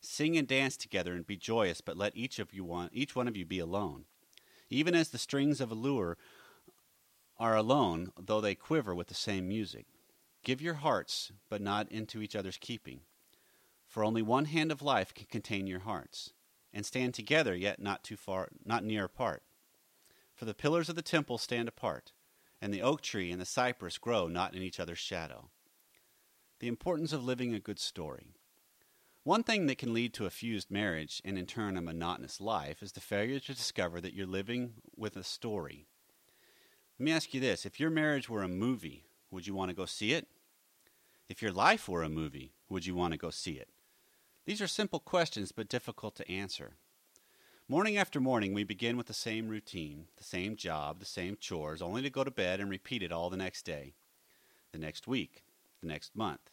Sing 0.00 0.36
and 0.36 0.48
dance 0.48 0.76
together 0.76 1.14
and 1.14 1.26
be 1.26 1.36
joyous, 1.36 1.80
but 1.80 1.96
let 1.96 2.16
each 2.16 2.38
of 2.38 2.54
you 2.54 2.64
one, 2.64 2.90
each 2.92 3.14
one 3.14 3.28
of 3.28 3.36
you 3.36 3.44
be 3.44 3.58
alone. 3.58 4.04
Even 4.70 4.94
as 4.94 5.10
the 5.10 5.18
strings 5.18 5.60
of 5.60 5.70
a 5.70 5.74
lyre 5.74 6.16
are 7.38 7.56
alone, 7.56 8.12
though 8.18 8.40
they 8.40 8.54
quiver 8.54 8.94
with 8.94 9.08
the 9.08 9.14
same 9.14 9.46
music. 9.46 9.86
Give 10.44 10.60
your 10.60 10.74
hearts, 10.74 11.30
but 11.48 11.60
not 11.60 11.90
into 11.90 12.20
each 12.20 12.34
other's 12.34 12.56
keeping. 12.56 13.00
For 13.86 14.04
only 14.04 14.22
one 14.22 14.46
hand 14.46 14.72
of 14.72 14.82
life 14.82 15.14
can 15.14 15.26
contain 15.26 15.66
your 15.66 15.80
hearts, 15.80 16.32
and 16.72 16.84
stand 16.84 17.14
together, 17.14 17.54
yet 17.54 17.80
not 17.80 18.02
too 18.02 18.16
far, 18.16 18.48
not 18.64 18.84
near 18.84 19.04
apart. 19.04 19.42
For 20.34 20.44
the 20.44 20.54
pillars 20.54 20.88
of 20.88 20.96
the 20.96 21.02
temple 21.02 21.38
stand 21.38 21.68
apart, 21.68 22.12
and 22.60 22.72
the 22.72 22.82
oak 22.82 23.02
tree 23.02 23.30
and 23.30 23.40
the 23.40 23.44
cypress 23.44 23.98
grow 23.98 24.26
not 24.26 24.54
in 24.54 24.62
each 24.62 24.80
other's 24.80 24.98
shadow. 24.98 25.50
The 26.58 26.68
importance 26.68 27.12
of 27.12 27.24
living 27.24 27.54
a 27.54 27.60
good 27.60 27.78
story. 27.78 28.34
One 29.24 29.44
thing 29.44 29.66
that 29.66 29.78
can 29.78 29.92
lead 29.92 30.14
to 30.14 30.26
a 30.26 30.30
fused 30.30 30.70
marriage 30.70 31.22
and 31.24 31.38
in 31.38 31.46
turn 31.46 31.76
a 31.76 31.82
monotonous 31.82 32.40
life 32.40 32.82
is 32.82 32.92
the 32.92 33.00
failure 33.00 33.38
to 33.38 33.54
discover 33.54 34.00
that 34.00 34.14
you're 34.14 34.26
living 34.26 34.74
with 34.96 35.16
a 35.16 35.22
story. 35.22 35.86
Let 36.98 37.04
me 37.04 37.12
ask 37.12 37.32
you 37.32 37.40
this 37.40 37.64
if 37.64 37.78
your 37.78 37.90
marriage 37.90 38.28
were 38.28 38.42
a 38.42 38.48
movie, 38.48 39.04
would 39.32 39.46
you 39.46 39.54
want 39.54 39.70
to 39.70 39.74
go 39.74 39.86
see 39.86 40.12
it? 40.12 40.28
If 41.28 41.42
your 41.42 41.52
life 41.52 41.88
were 41.88 42.02
a 42.02 42.08
movie, 42.08 42.52
would 42.68 42.86
you 42.86 42.94
want 42.94 43.12
to 43.12 43.18
go 43.18 43.30
see 43.30 43.52
it? 43.52 43.70
These 44.44 44.60
are 44.60 44.66
simple 44.66 45.00
questions 45.00 45.50
but 45.50 45.68
difficult 45.68 46.14
to 46.16 46.30
answer. 46.30 46.74
Morning 47.68 47.96
after 47.96 48.20
morning, 48.20 48.52
we 48.52 48.64
begin 48.64 48.96
with 48.96 49.06
the 49.06 49.14
same 49.14 49.48
routine, 49.48 50.06
the 50.16 50.24
same 50.24 50.56
job, 50.56 50.98
the 50.98 51.06
same 51.06 51.36
chores, 51.40 51.80
only 51.80 52.02
to 52.02 52.10
go 52.10 52.22
to 52.22 52.30
bed 52.30 52.60
and 52.60 52.68
repeat 52.68 53.02
it 53.02 53.12
all 53.12 53.30
the 53.30 53.36
next 53.36 53.62
day, 53.62 53.94
the 54.72 54.78
next 54.78 55.08
week, 55.08 55.42
the 55.80 55.86
next 55.86 56.14
month. 56.14 56.50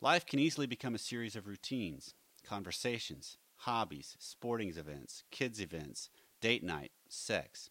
Life 0.00 0.26
can 0.26 0.40
easily 0.40 0.66
become 0.66 0.94
a 0.94 0.98
series 0.98 1.36
of 1.36 1.46
routines, 1.46 2.14
conversations, 2.42 3.36
hobbies, 3.58 4.16
sporting 4.18 4.70
events, 4.70 5.22
kids' 5.30 5.60
events, 5.60 6.08
date 6.40 6.64
night, 6.64 6.90
sex. 7.08 7.70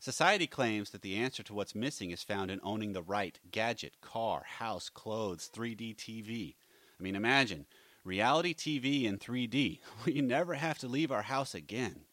Society 0.00 0.46
claims 0.46 0.90
that 0.90 1.02
the 1.02 1.14
answer 1.14 1.42
to 1.42 1.52
what's 1.52 1.74
missing 1.74 2.10
is 2.10 2.22
found 2.22 2.50
in 2.50 2.58
owning 2.62 2.94
the 2.94 3.02
right 3.02 3.38
gadget, 3.50 4.00
car, 4.00 4.44
house, 4.46 4.88
clothes, 4.88 5.50
3D 5.54 5.94
TV. 5.94 6.54
I 6.98 7.02
mean, 7.02 7.14
imagine 7.14 7.66
reality 8.02 8.54
TV 8.54 9.04
in 9.04 9.18
3D. 9.18 9.80
We 10.06 10.22
never 10.22 10.54
have 10.54 10.78
to 10.78 10.88
leave 10.88 11.12
our 11.12 11.22
house 11.22 11.54
again. 11.54 12.06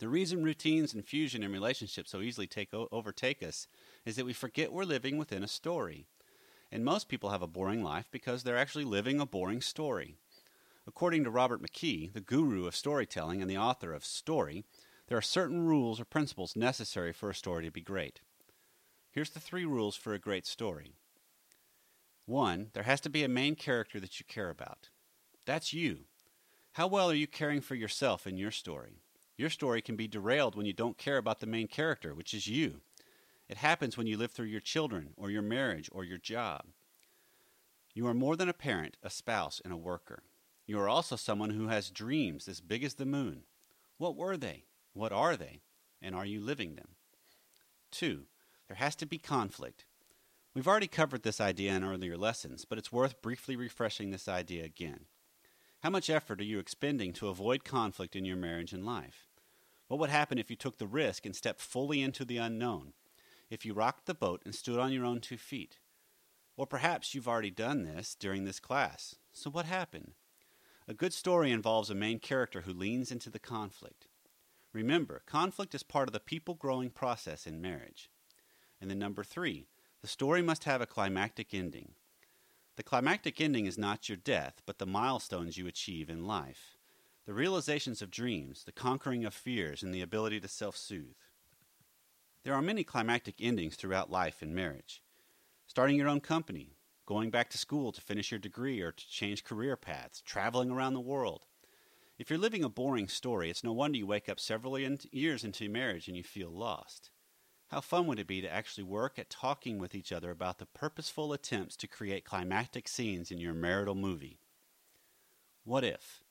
The 0.00 0.08
reason 0.08 0.42
routines 0.42 0.92
and 0.92 1.06
fusion 1.06 1.44
in 1.44 1.52
relationships 1.52 2.10
so 2.10 2.20
easily 2.20 2.48
take 2.48 2.70
overtake 2.74 3.40
us 3.40 3.68
is 4.04 4.16
that 4.16 4.26
we 4.26 4.32
forget 4.32 4.72
we're 4.72 4.82
living 4.82 5.16
within 5.16 5.44
a 5.44 5.48
story. 5.48 6.04
And 6.72 6.84
most 6.84 7.08
people 7.08 7.30
have 7.30 7.42
a 7.42 7.46
boring 7.46 7.84
life 7.84 8.08
because 8.10 8.42
they're 8.42 8.58
actually 8.58 8.84
living 8.84 9.20
a 9.20 9.26
boring 9.26 9.60
story. 9.60 10.16
According 10.84 11.22
to 11.24 11.30
Robert 11.30 11.62
McKee, 11.62 12.12
the 12.12 12.20
guru 12.20 12.66
of 12.66 12.74
storytelling 12.74 13.40
and 13.40 13.48
the 13.48 13.56
author 13.56 13.94
of 13.94 14.04
Story, 14.04 14.64
there 15.06 15.18
are 15.18 15.22
certain 15.22 15.60
rules 15.60 16.00
or 16.00 16.04
principles 16.04 16.56
necessary 16.56 17.12
for 17.12 17.30
a 17.30 17.34
story 17.34 17.64
to 17.64 17.70
be 17.70 17.80
great. 17.80 18.20
Here's 19.10 19.30
the 19.30 19.40
three 19.40 19.64
rules 19.64 19.96
for 19.96 20.14
a 20.14 20.18
great 20.18 20.46
story. 20.46 20.94
One, 22.26 22.70
there 22.72 22.84
has 22.84 23.00
to 23.02 23.10
be 23.10 23.22
a 23.22 23.28
main 23.28 23.54
character 23.54 24.00
that 24.00 24.18
you 24.18 24.24
care 24.26 24.50
about. 24.50 24.88
That's 25.44 25.74
you. 25.74 26.00
How 26.72 26.86
well 26.86 27.10
are 27.10 27.14
you 27.14 27.26
caring 27.26 27.60
for 27.60 27.74
yourself 27.74 28.26
in 28.26 28.38
your 28.38 28.50
story? 28.50 29.02
Your 29.36 29.50
story 29.50 29.82
can 29.82 29.94
be 29.94 30.08
derailed 30.08 30.54
when 30.54 30.66
you 30.66 30.72
don't 30.72 30.96
care 30.96 31.18
about 31.18 31.40
the 31.40 31.46
main 31.46 31.68
character, 31.68 32.14
which 32.14 32.32
is 32.32 32.46
you. 32.46 32.80
It 33.48 33.58
happens 33.58 33.96
when 33.96 34.06
you 34.06 34.16
live 34.16 34.30
through 34.30 34.46
your 34.46 34.60
children, 34.60 35.10
or 35.16 35.30
your 35.30 35.42
marriage, 35.42 35.90
or 35.92 36.02
your 36.02 36.18
job. 36.18 36.62
You 37.94 38.06
are 38.06 38.14
more 38.14 38.36
than 38.36 38.48
a 38.48 38.54
parent, 38.54 38.96
a 39.02 39.10
spouse, 39.10 39.60
and 39.62 39.72
a 39.72 39.76
worker. 39.76 40.22
You 40.66 40.80
are 40.80 40.88
also 40.88 41.14
someone 41.16 41.50
who 41.50 41.68
has 41.68 41.90
dreams 41.90 42.48
as 42.48 42.60
big 42.60 42.82
as 42.82 42.94
the 42.94 43.04
moon. 43.04 43.42
What 43.98 44.16
were 44.16 44.36
they? 44.36 44.64
What 44.94 45.12
are 45.12 45.36
they? 45.36 45.60
And 46.00 46.14
are 46.14 46.24
you 46.24 46.40
living 46.40 46.74
them? 46.74 46.96
Two, 47.90 48.22
there 48.68 48.76
has 48.76 48.96
to 48.96 49.06
be 49.06 49.18
conflict. 49.18 49.84
We've 50.54 50.68
already 50.68 50.86
covered 50.86 51.22
this 51.22 51.40
idea 51.40 51.72
in 51.72 51.84
earlier 51.84 52.16
lessons, 52.16 52.64
but 52.64 52.78
it's 52.78 52.92
worth 52.92 53.20
briefly 53.20 53.56
refreshing 53.56 54.10
this 54.10 54.28
idea 54.28 54.64
again. 54.64 55.00
How 55.82 55.90
much 55.90 56.08
effort 56.08 56.40
are 56.40 56.44
you 56.44 56.58
expending 56.58 57.12
to 57.14 57.28
avoid 57.28 57.64
conflict 57.64 58.16
in 58.16 58.24
your 58.24 58.36
marriage 58.36 58.72
and 58.72 58.86
life? 58.86 59.26
What 59.88 60.00
would 60.00 60.10
happen 60.10 60.38
if 60.38 60.48
you 60.48 60.56
took 60.56 60.78
the 60.78 60.86
risk 60.86 61.26
and 61.26 61.36
stepped 61.36 61.60
fully 61.60 62.00
into 62.00 62.24
the 62.24 62.38
unknown? 62.38 62.94
if 63.50 63.64
you 63.64 63.72
rocked 63.72 64.06
the 64.06 64.14
boat 64.14 64.42
and 64.44 64.54
stood 64.54 64.78
on 64.78 64.92
your 64.92 65.04
own 65.04 65.20
two 65.20 65.36
feet. 65.36 65.78
Or 66.56 66.66
perhaps 66.66 67.14
you've 67.14 67.28
already 67.28 67.50
done 67.50 67.82
this 67.82 68.14
during 68.14 68.44
this 68.44 68.60
class. 68.60 69.16
So 69.32 69.50
what 69.50 69.66
happened? 69.66 70.12
A 70.86 70.94
good 70.94 71.12
story 71.12 71.50
involves 71.50 71.90
a 71.90 71.94
main 71.94 72.18
character 72.18 72.62
who 72.62 72.72
leans 72.72 73.10
into 73.10 73.30
the 73.30 73.38
conflict. 73.38 74.06
Remember, 74.74 75.22
conflict 75.24 75.72
is 75.74 75.84
part 75.84 76.08
of 76.08 76.12
the 76.12 76.20
people 76.20 76.54
growing 76.54 76.90
process 76.90 77.46
in 77.46 77.62
marriage. 77.62 78.10
And 78.80 78.90
then 78.90 78.98
number 78.98 79.22
three, 79.22 79.68
the 80.02 80.08
story 80.08 80.42
must 80.42 80.64
have 80.64 80.80
a 80.82 80.86
climactic 80.86 81.54
ending. 81.54 81.92
The 82.76 82.82
climactic 82.82 83.40
ending 83.40 83.66
is 83.66 83.78
not 83.78 84.08
your 84.08 84.16
death, 84.16 84.60
but 84.66 84.78
the 84.78 84.86
milestones 84.86 85.56
you 85.56 85.68
achieve 85.68 86.10
in 86.10 86.26
life. 86.26 86.76
The 87.24 87.32
realizations 87.32 88.02
of 88.02 88.10
dreams, 88.10 88.64
the 88.64 88.72
conquering 88.72 89.24
of 89.24 89.32
fears, 89.32 89.84
and 89.84 89.94
the 89.94 90.02
ability 90.02 90.40
to 90.40 90.48
self 90.48 90.76
soothe. 90.76 91.14
There 92.42 92.52
are 92.52 92.60
many 92.60 92.82
climactic 92.82 93.36
endings 93.40 93.76
throughout 93.76 94.10
life 94.10 94.42
and 94.42 94.54
marriage. 94.54 95.02
Starting 95.68 95.96
your 95.96 96.08
own 96.08 96.20
company, 96.20 96.76
going 97.06 97.30
back 97.30 97.48
to 97.50 97.58
school 97.58 97.92
to 97.92 98.00
finish 98.00 98.32
your 98.32 98.40
degree 98.40 98.80
or 98.80 98.90
to 98.90 99.08
change 99.08 99.44
career 99.44 99.76
paths, 99.76 100.20
traveling 100.20 100.70
around 100.70 100.94
the 100.94 101.00
world. 101.00 101.46
If 102.16 102.30
you're 102.30 102.38
living 102.38 102.62
a 102.62 102.68
boring 102.68 103.08
story, 103.08 103.50
it's 103.50 103.64
no 103.64 103.72
wonder 103.72 103.98
you 103.98 104.06
wake 104.06 104.28
up 104.28 104.38
several 104.38 104.78
years 104.78 105.44
into 105.44 105.64
your 105.64 105.72
marriage 105.72 106.06
and 106.06 106.16
you 106.16 106.22
feel 106.22 106.50
lost. 106.50 107.10
How 107.68 107.80
fun 107.80 108.06
would 108.06 108.20
it 108.20 108.28
be 108.28 108.40
to 108.40 108.52
actually 108.52 108.84
work 108.84 109.18
at 109.18 109.30
talking 109.30 109.78
with 109.78 109.96
each 109.96 110.12
other 110.12 110.30
about 110.30 110.58
the 110.58 110.66
purposeful 110.66 111.32
attempts 111.32 111.74
to 111.76 111.88
create 111.88 112.24
climactic 112.24 112.86
scenes 112.86 113.32
in 113.32 113.38
your 113.38 113.54
marital 113.54 113.96
movie? 113.96 114.38
What 115.64 115.82
if? 115.82 116.22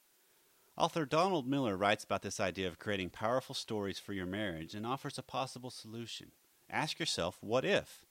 Author 0.77 1.05
Donald 1.05 1.47
Miller 1.47 1.75
writes 1.75 2.05
about 2.05 2.21
this 2.21 2.39
idea 2.39 2.67
of 2.67 2.79
creating 2.79 3.09
powerful 3.09 3.53
stories 3.53 3.99
for 3.99 4.13
your 4.13 4.25
marriage 4.25 4.73
and 4.73 4.85
offers 4.85 5.17
a 5.17 5.23
possible 5.23 5.69
solution. 5.69 6.31
Ask 6.69 6.97
yourself, 6.97 7.39
what 7.41 7.65
if? 7.65 8.05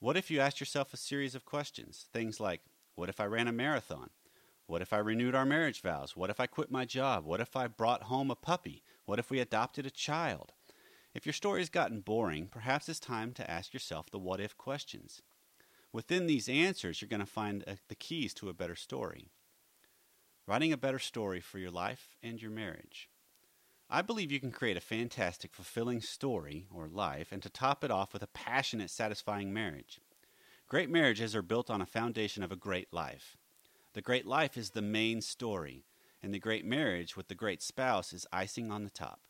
What 0.00 0.16
if 0.16 0.30
you 0.30 0.40
asked 0.40 0.60
yourself 0.60 0.94
a 0.94 0.96
series 0.96 1.34
of 1.34 1.44
questions? 1.44 2.06
Things 2.12 2.40
like, 2.40 2.62
what 2.94 3.08
if 3.10 3.20
I 3.20 3.26
ran 3.26 3.48
a 3.48 3.52
marathon? 3.52 4.10
What 4.66 4.82
if 4.82 4.92
I 4.92 4.98
renewed 4.98 5.34
our 5.34 5.44
marriage 5.44 5.82
vows? 5.82 6.16
What 6.16 6.30
if 6.30 6.40
I 6.40 6.46
quit 6.46 6.70
my 6.70 6.84
job? 6.84 7.24
What 7.24 7.40
if 7.40 7.54
I 7.54 7.66
brought 7.66 8.04
home 8.04 8.30
a 8.30 8.36
puppy? 8.36 8.82
What 9.04 9.18
if 9.18 9.30
we 9.30 9.38
adopted 9.38 9.84
a 9.86 9.90
child? 9.90 10.52
If 11.12 11.26
your 11.26 11.32
story 11.32 11.60
has 11.60 11.68
gotten 11.68 12.00
boring, 12.00 12.48
perhaps 12.48 12.88
it's 12.88 12.98
time 12.98 13.32
to 13.34 13.50
ask 13.50 13.72
yourself 13.72 14.10
the 14.10 14.18
what 14.18 14.40
if 14.40 14.56
questions. 14.56 15.22
Within 15.92 16.26
these 16.26 16.48
answers, 16.48 17.00
you're 17.00 17.08
going 17.08 17.20
to 17.20 17.26
find 17.26 17.62
uh, 17.66 17.74
the 17.88 17.94
keys 17.94 18.34
to 18.34 18.48
a 18.48 18.54
better 18.54 18.74
story 18.74 19.28
writing 20.46 20.72
a 20.72 20.76
better 20.76 20.98
story 20.98 21.40
for 21.40 21.58
your 21.58 21.70
life 21.70 22.16
and 22.22 22.40
your 22.40 22.50
marriage. 22.50 23.08
I 23.88 24.02
believe 24.02 24.32
you 24.32 24.40
can 24.40 24.50
create 24.50 24.76
a 24.76 24.80
fantastic, 24.80 25.54
fulfilling 25.54 26.00
story 26.00 26.66
or 26.70 26.88
life 26.88 27.32
and 27.32 27.42
to 27.42 27.50
top 27.50 27.84
it 27.84 27.90
off 27.90 28.12
with 28.12 28.22
a 28.22 28.28
passionate, 28.28 28.90
satisfying 28.90 29.52
marriage. 29.52 30.00
Great 30.68 30.90
marriages 30.90 31.34
are 31.34 31.42
built 31.42 31.70
on 31.70 31.80
a 31.80 31.86
foundation 31.86 32.42
of 32.42 32.50
a 32.50 32.56
great 32.56 32.92
life. 32.92 33.36
The 33.94 34.02
great 34.02 34.26
life 34.26 34.56
is 34.56 34.70
the 34.70 34.82
main 34.82 35.20
story, 35.20 35.84
and 36.20 36.34
the 36.34 36.40
great 36.40 36.64
marriage 36.64 37.16
with 37.16 37.28
the 37.28 37.34
great 37.36 37.62
spouse 37.62 38.12
is 38.12 38.26
icing 38.32 38.72
on 38.72 38.82
the 38.82 38.90
top. 38.90 39.20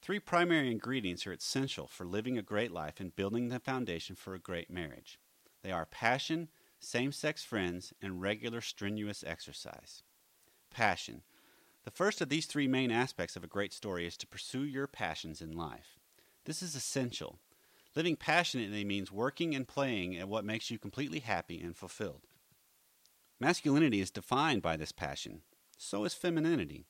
Three 0.00 0.18
primary 0.18 0.68
ingredients 0.72 1.28
are 1.28 1.32
essential 1.32 1.86
for 1.86 2.04
living 2.04 2.36
a 2.36 2.42
great 2.42 2.72
life 2.72 2.98
and 2.98 3.14
building 3.14 3.48
the 3.48 3.60
foundation 3.60 4.16
for 4.16 4.34
a 4.34 4.40
great 4.40 4.68
marriage. 4.68 5.20
They 5.62 5.70
are 5.70 5.86
passion, 5.86 6.48
same 6.80 7.12
sex 7.12 7.44
friends, 7.44 7.92
and 8.02 8.20
regular 8.20 8.60
strenuous 8.60 9.22
exercise. 9.24 10.02
Passion. 10.70 11.22
The 11.84 11.92
first 11.92 12.20
of 12.20 12.30
these 12.30 12.46
three 12.46 12.66
main 12.66 12.90
aspects 12.90 13.36
of 13.36 13.44
a 13.44 13.48
great 13.48 13.72
story 13.72 14.08
is 14.08 14.16
to 14.16 14.26
pursue 14.26 14.64
your 14.64 14.88
passions 14.88 15.40
in 15.40 15.52
life. 15.52 16.00
This 16.46 16.62
is 16.62 16.74
essential. 16.74 17.38
Living 17.94 18.16
passionately 18.16 18.84
means 18.84 19.12
working 19.12 19.54
and 19.54 19.68
playing 19.68 20.16
at 20.16 20.28
what 20.28 20.44
makes 20.44 20.68
you 20.68 20.80
completely 20.80 21.20
happy 21.20 21.60
and 21.60 21.76
fulfilled. 21.76 22.26
Masculinity 23.42 24.00
is 24.00 24.12
defined 24.12 24.62
by 24.62 24.76
this 24.76 24.92
passion. 24.92 25.40
So 25.76 26.04
is 26.04 26.14
femininity. 26.14 26.84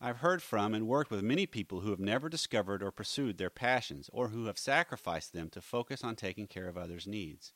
I've 0.00 0.20
heard 0.20 0.42
from 0.42 0.72
and 0.72 0.88
worked 0.88 1.10
with 1.10 1.22
many 1.22 1.44
people 1.44 1.80
who 1.80 1.90
have 1.90 2.00
never 2.00 2.30
discovered 2.30 2.82
or 2.82 2.90
pursued 2.90 3.36
their 3.36 3.50
passions 3.50 4.08
or 4.10 4.28
who 4.28 4.46
have 4.46 4.56
sacrificed 4.56 5.34
them 5.34 5.50
to 5.50 5.60
focus 5.60 6.02
on 6.02 6.16
taking 6.16 6.46
care 6.46 6.66
of 6.66 6.78
others' 6.78 7.06
needs. 7.06 7.52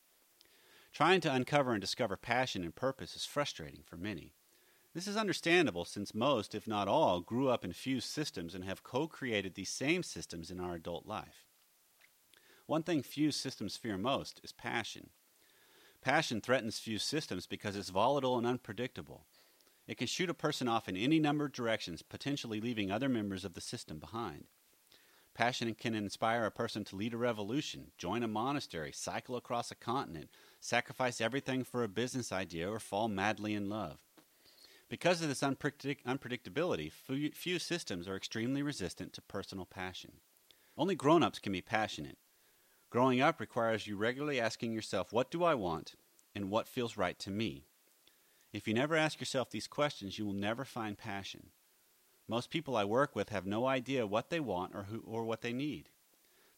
Trying 0.92 1.22
to 1.22 1.32
uncover 1.32 1.72
and 1.72 1.80
discover 1.80 2.18
passion 2.18 2.62
and 2.62 2.74
purpose 2.74 3.16
is 3.16 3.24
frustrating 3.24 3.80
for 3.86 3.96
many. 3.96 4.34
This 4.92 5.06
is 5.06 5.16
understandable 5.16 5.86
since 5.86 6.14
most, 6.14 6.54
if 6.54 6.68
not 6.68 6.88
all, 6.88 7.22
grew 7.22 7.48
up 7.48 7.64
in 7.64 7.72
fused 7.72 8.10
systems 8.10 8.54
and 8.54 8.64
have 8.64 8.82
co 8.82 9.08
created 9.08 9.54
these 9.54 9.70
same 9.70 10.02
systems 10.02 10.50
in 10.50 10.60
our 10.60 10.74
adult 10.74 11.06
life. 11.06 11.46
One 12.66 12.82
thing 12.82 13.02
fused 13.02 13.40
systems 13.40 13.78
fear 13.78 13.96
most 13.96 14.42
is 14.44 14.52
passion. 14.52 15.08
Passion 16.06 16.40
threatens 16.40 16.78
fused 16.78 17.04
systems 17.04 17.48
because 17.48 17.74
it's 17.74 17.88
volatile 17.88 18.38
and 18.38 18.46
unpredictable. 18.46 19.26
It 19.88 19.98
can 19.98 20.06
shoot 20.06 20.30
a 20.30 20.34
person 20.34 20.68
off 20.68 20.88
in 20.88 20.96
any 20.96 21.18
number 21.18 21.46
of 21.46 21.52
directions, 21.52 22.00
potentially 22.02 22.60
leaving 22.60 22.92
other 22.92 23.08
members 23.08 23.44
of 23.44 23.54
the 23.54 23.60
system 23.60 23.98
behind. 23.98 24.44
Passion 25.34 25.74
can 25.74 25.96
inspire 25.96 26.44
a 26.44 26.50
person 26.52 26.84
to 26.84 26.94
lead 26.94 27.12
a 27.12 27.16
revolution, 27.16 27.90
join 27.98 28.22
a 28.22 28.28
monastery, 28.28 28.92
cycle 28.92 29.34
across 29.34 29.72
a 29.72 29.74
continent, 29.74 30.30
sacrifice 30.60 31.20
everything 31.20 31.64
for 31.64 31.82
a 31.82 31.88
business 31.88 32.30
idea, 32.30 32.70
or 32.70 32.78
fall 32.78 33.08
madly 33.08 33.52
in 33.52 33.68
love. 33.68 33.98
Because 34.88 35.20
of 35.22 35.28
this 35.28 35.40
unpredict- 35.40 36.04
unpredictability, 36.06 36.92
few 37.34 37.58
systems 37.58 38.06
are 38.06 38.14
extremely 38.14 38.62
resistant 38.62 39.12
to 39.14 39.22
personal 39.22 39.64
passion. 39.64 40.12
Only 40.78 40.94
grown 40.94 41.24
ups 41.24 41.40
can 41.40 41.50
be 41.50 41.62
passionate. 41.62 42.16
Growing 42.96 43.20
up 43.20 43.40
requires 43.40 43.86
you 43.86 43.94
regularly 43.94 44.40
asking 44.40 44.72
yourself, 44.72 45.12
What 45.12 45.30
do 45.30 45.44
I 45.44 45.54
want? 45.54 45.96
and 46.34 46.48
what 46.48 46.66
feels 46.66 46.96
right 46.96 47.18
to 47.18 47.30
me? 47.30 47.66
If 48.54 48.66
you 48.66 48.72
never 48.72 48.96
ask 48.96 49.20
yourself 49.20 49.50
these 49.50 49.66
questions, 49.66 50.18
you 50.18 50.24
will 50.24 50.32
never 50.32 50.64
find 50.64 50.96
passion. 50.96 51.50
Most 52.26 52.48
people 52.48 52.74
I 52.74 52.86
work 52.86 53.14
with 53.14 53.28
have 53.28 53.44
no 53.44 53.66
idea 53.66 54.06
what 54.06 54.30
they 54.30 54.40
want 54.40 54.74
or, 54.74 54.84
who, 54.84 55.02
or 55.06 55.24
what 55.26 55.42
they 55.42 55.52
need. 55.52 55.90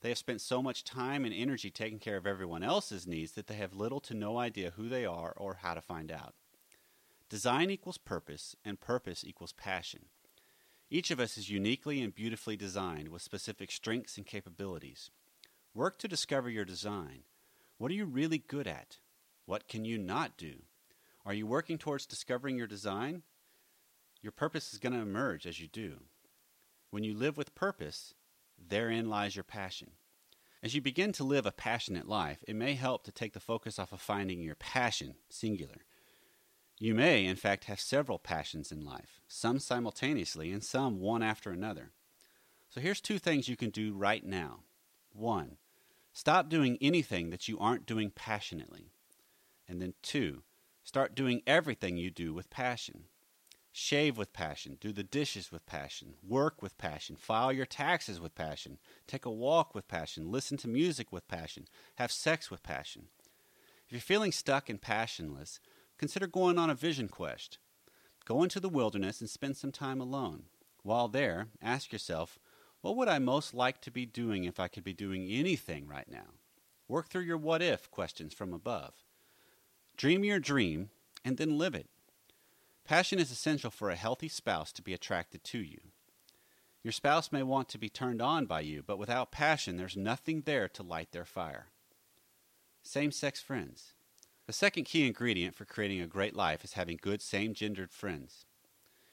They 0.01 0.11
have 0.11 0.19
spent 0.19 0.41
so 0.41 0.63
much 0.63 0.85
time 0.85 1.25
and 1.25 1.35
energy 1.35 1.73
taking 1.73 1.99
care 1.99 2.17
of 2.17 2.25
everyone 2.25 2.63
else's 2.63 3.05
needs 3.05 3.33
that 3.33 3.49
they 3.49 3.57
have 3.57 3.75
little 3.75 3.99
to 4.03 4.15
no 4.15 4.39
idea 4.39 4.75
who 4.77 4.89
they 4.89 5.05
are 5.05 5.33
or 5.37 5.59
how 5.63 5.75
to 5.75 5.81
find 5.81 6.13
out. 6.13 6.35
Design 7.29 7.69
equals 7.69 7.99
purpose, 7.99 8.55
and 8.65 8.79
purpose 8.79 9.25
equals 9.27 9.55
passion. 9.55 10.05
Each 10.89 11.11
of 11.11 11.19
us 11.19 11.37
is 11.37 11.51
uniquely 11.51 12.01
and 12.01 12.15
beautifully 12.15 12.57
designed 12.57 13.09
with 13.09 13.23
specific 13.23 13.73
strengths 13.73 14.17
and 14.17 14.25
capabilities. 14.25 15.11
Work 15.79 15.99
to 15.99 16.09
discover 16.09 16.51
your 16.51 16.65
design. 16.65 17.21
What 17.77 17.93
are 17.93 17.95
you 17.95 18.05
really 18.05 18.39
good 18.39 18.67
at? 18.67 18.97
What 19.47 19.69
can 19.69 19.85
you 19.85 19.97
not 19.97 20.37
do? 20.37 20.55
Are 21.25 21.33
you 21.33 21.47
working 21.47 21.79
towards 21.79 22.05
discovering 22.05 22.59
your 22.59 22.67
design? 22.67 23.23
Your 24.21 24.33
purpose 24.33 24.73
is 24.73 24.81
going 24.81 24.95
to 24.95 24.99
emerge 24.99 25.47
as 25.47 25.61
you 25.61 25.69
do. 25.69 25.99
When 26.91 27.05
you 27.05 27.15
live 27.15 27.37
with 27.37 27.55
purpose, 27.55 28.15
therein 28.59 29.09
lies 29.09 29.37
your 29.37 29.45
passion. 29.45 29.93
As 30.65 30.75
you 30.75 30.81
begin 30.81 31.13
to 31.13 31.23
live 31.23 31.47
a 31.47 31.53
passionate 31.53 32.09
life, 32.09 32.43
it 32.49 32.57
may 32.57 32.75
help 32.75 33.05
to 33.05 33.13
take 33.13 33.33
the 33.33 33.39
focus 33.39 33.79
off 33.79 33.93
of 33.93 34.01
finding 34.01 34.43
your 34.43 34.57
passion, 34.57 35.15
singular. 35.31 35.85
You 36.81 36.93
may, 36.93 37.25
in 37.25 37.37
fact, 37.37 37.67
have 37.67 37.79
several 37.79 38.19
passions 38.19 38.73
in 38.73 38.85
life, 38.85 39.21
some 39.29 39.61
simultaneously 39.61 40.51
and 40.51 40.65
some 40.65 40.99
one 40.99 41.23
after 41.23 41.53
another. 41.53 41.93
So 42.69 42.81
here's 42.81 43.01
two 43.01 43.21
things 43.21 43.49
you 43.49 43.57
can 43.57 43.71
do 43.71 43.93
right 43.93 44.27
now. 44.27 44.65
One, 45.13 45.59
stop 46.19 46.49
doing 46.49 46.77
anything 46.81 47.31
that 47.31 47.47
you 47.47 47.57
aren't 47.61 47.87
doing 47.87 48.11
passionately. 48.11 48.91
And 49.69 49.81
then 49.81 49.95
two, 50.03 50.43
start 50.83 51.15
doing 51.15 51.43
everything 51.47 51.97
you 51.97 52.11
do 52.11 52.35
with 52.35 52.51
passion. 52.51 53.05
Shave 53.71 54.19
with 54.19 54.33
passion, 54.33 54.79
do 54.81 54.91
the 54.93 55.05
dishes 55.05 55.53
with 55.53 55.65
passion, 55.65 56.15
work 56.27 56.61
with 56.61 56.77
passion, 56.77 57.15
file 57.15 57.53
your 57.53 57.67
taxes 57.67 58.21
with 58.21 58.35
passion, 58.35 58.79
take 59.07 59.27
a 59.27 59.31
walk 59.31 59.77
with 59.77 59.87
passion, 59.87 60.33
listen 60.33 60.57
to 60.57 60.67
music 60.67 61.13
with 61.13 61.29
passion, 61.29 61.69
have 61.99 62.11
sex 62.11 62.51
with 62.51 62.65
passion. 62.65 63.05
If 63.87 63.93
you're 63.93 64.01
feeling 64.01 64.33
stuck 64.33 64.69
and 64.69 64.83
passionless, 64.83 65.61
consider 65.99 66.27
going 66.27 66.59
on 66.59 66.69
a 66.69 66.75
vision 66.75 67.07
quest. 67.07 67.59
Go 68.25 68.43
into 68.43 68.59
the 68.59 68.69
wilderness 68.69 69.21
and 69.21 69.31
spend 69.31 69.57
some 69.57 69.71
time 69.71 70.01
alone. 70.01 70.47
While 70.83 71.07
there, 71.07 71.47
ask 71.63 71.93
yourself, 71.93 72.41
what 72.81 72.97
would 72.97 73.09
I 73.09 73.19
most 73.19 73.55
like 73.55 73.81
to 73.83 73.91
be 73.91 74.07
doing 74.07 74.45
if 74.45 74.61
I 74.61 74.69
could 74.69 74.85
be 74.85 74.93
doing 74.93 75.29
anything 75.29 75.87
right 75.87 76.09
now? 76.11 76.35
Work 76.87 77.09
through 77.09 77.23
your 77.23 77.37
what 77.37 77.63
if 77.63 77.91
questions 77.91 78.33
from 78.33 78.53
above. 78.53 78.95
Dream 79.97 80.25
your 80.25 80.39
dream 80.39 80.91
and 81.25 81.37
then 81.37 81.59
live 81.59 81.75
it. 81.75 81.89
Passion 82.85 83.19
is 83.19 83.31
essential 83.31 83.71
for 83.71 83.91
a 83.91 83.97
healthy 83.97 84.29
spouse 84.29 84.73
to 84.73 84.83
be 84.83 84.95
attracted 84.95 85.45
to 85.45 85.59
you. 85.59 85.79
Your 86.83 86.93
spouse 86.93 87.33
may 87.33 87.43
want 87.43 87.69
to 87.71 87.79
be 87.79 87.91
turned 87.91 88.23
on 88.23 88.47
by 88.47 88.61
you, 88.61 88.83
but 88.87 88.99
without 88.99 89.33
passion, 89.33 89.77
there's 89.77 89.97
nothing 89.97 90.43
there 90.43 90.69
to 90.71 90.83
light 90.83 91.13
their 91.13 91.25
fire. 91.25 91.67
Same 92.83 93.11
sex 93.11 93.43
friends. 93.43 93.93
The 94.47 94.53
second 94.55 94.85
key 94.85 95.07
ingredient 95.07 95.55
for 95.55 95.67
creating 95.67 96.01
a 96.01 96.07
great 96.07 96.35
life 96.35 96.65
is 96.65 96.73
having 96.73 96.99
good 97.03 97.21
same 97.21 97.53
gendered 97.53 97.91
friends. 97.91 98.47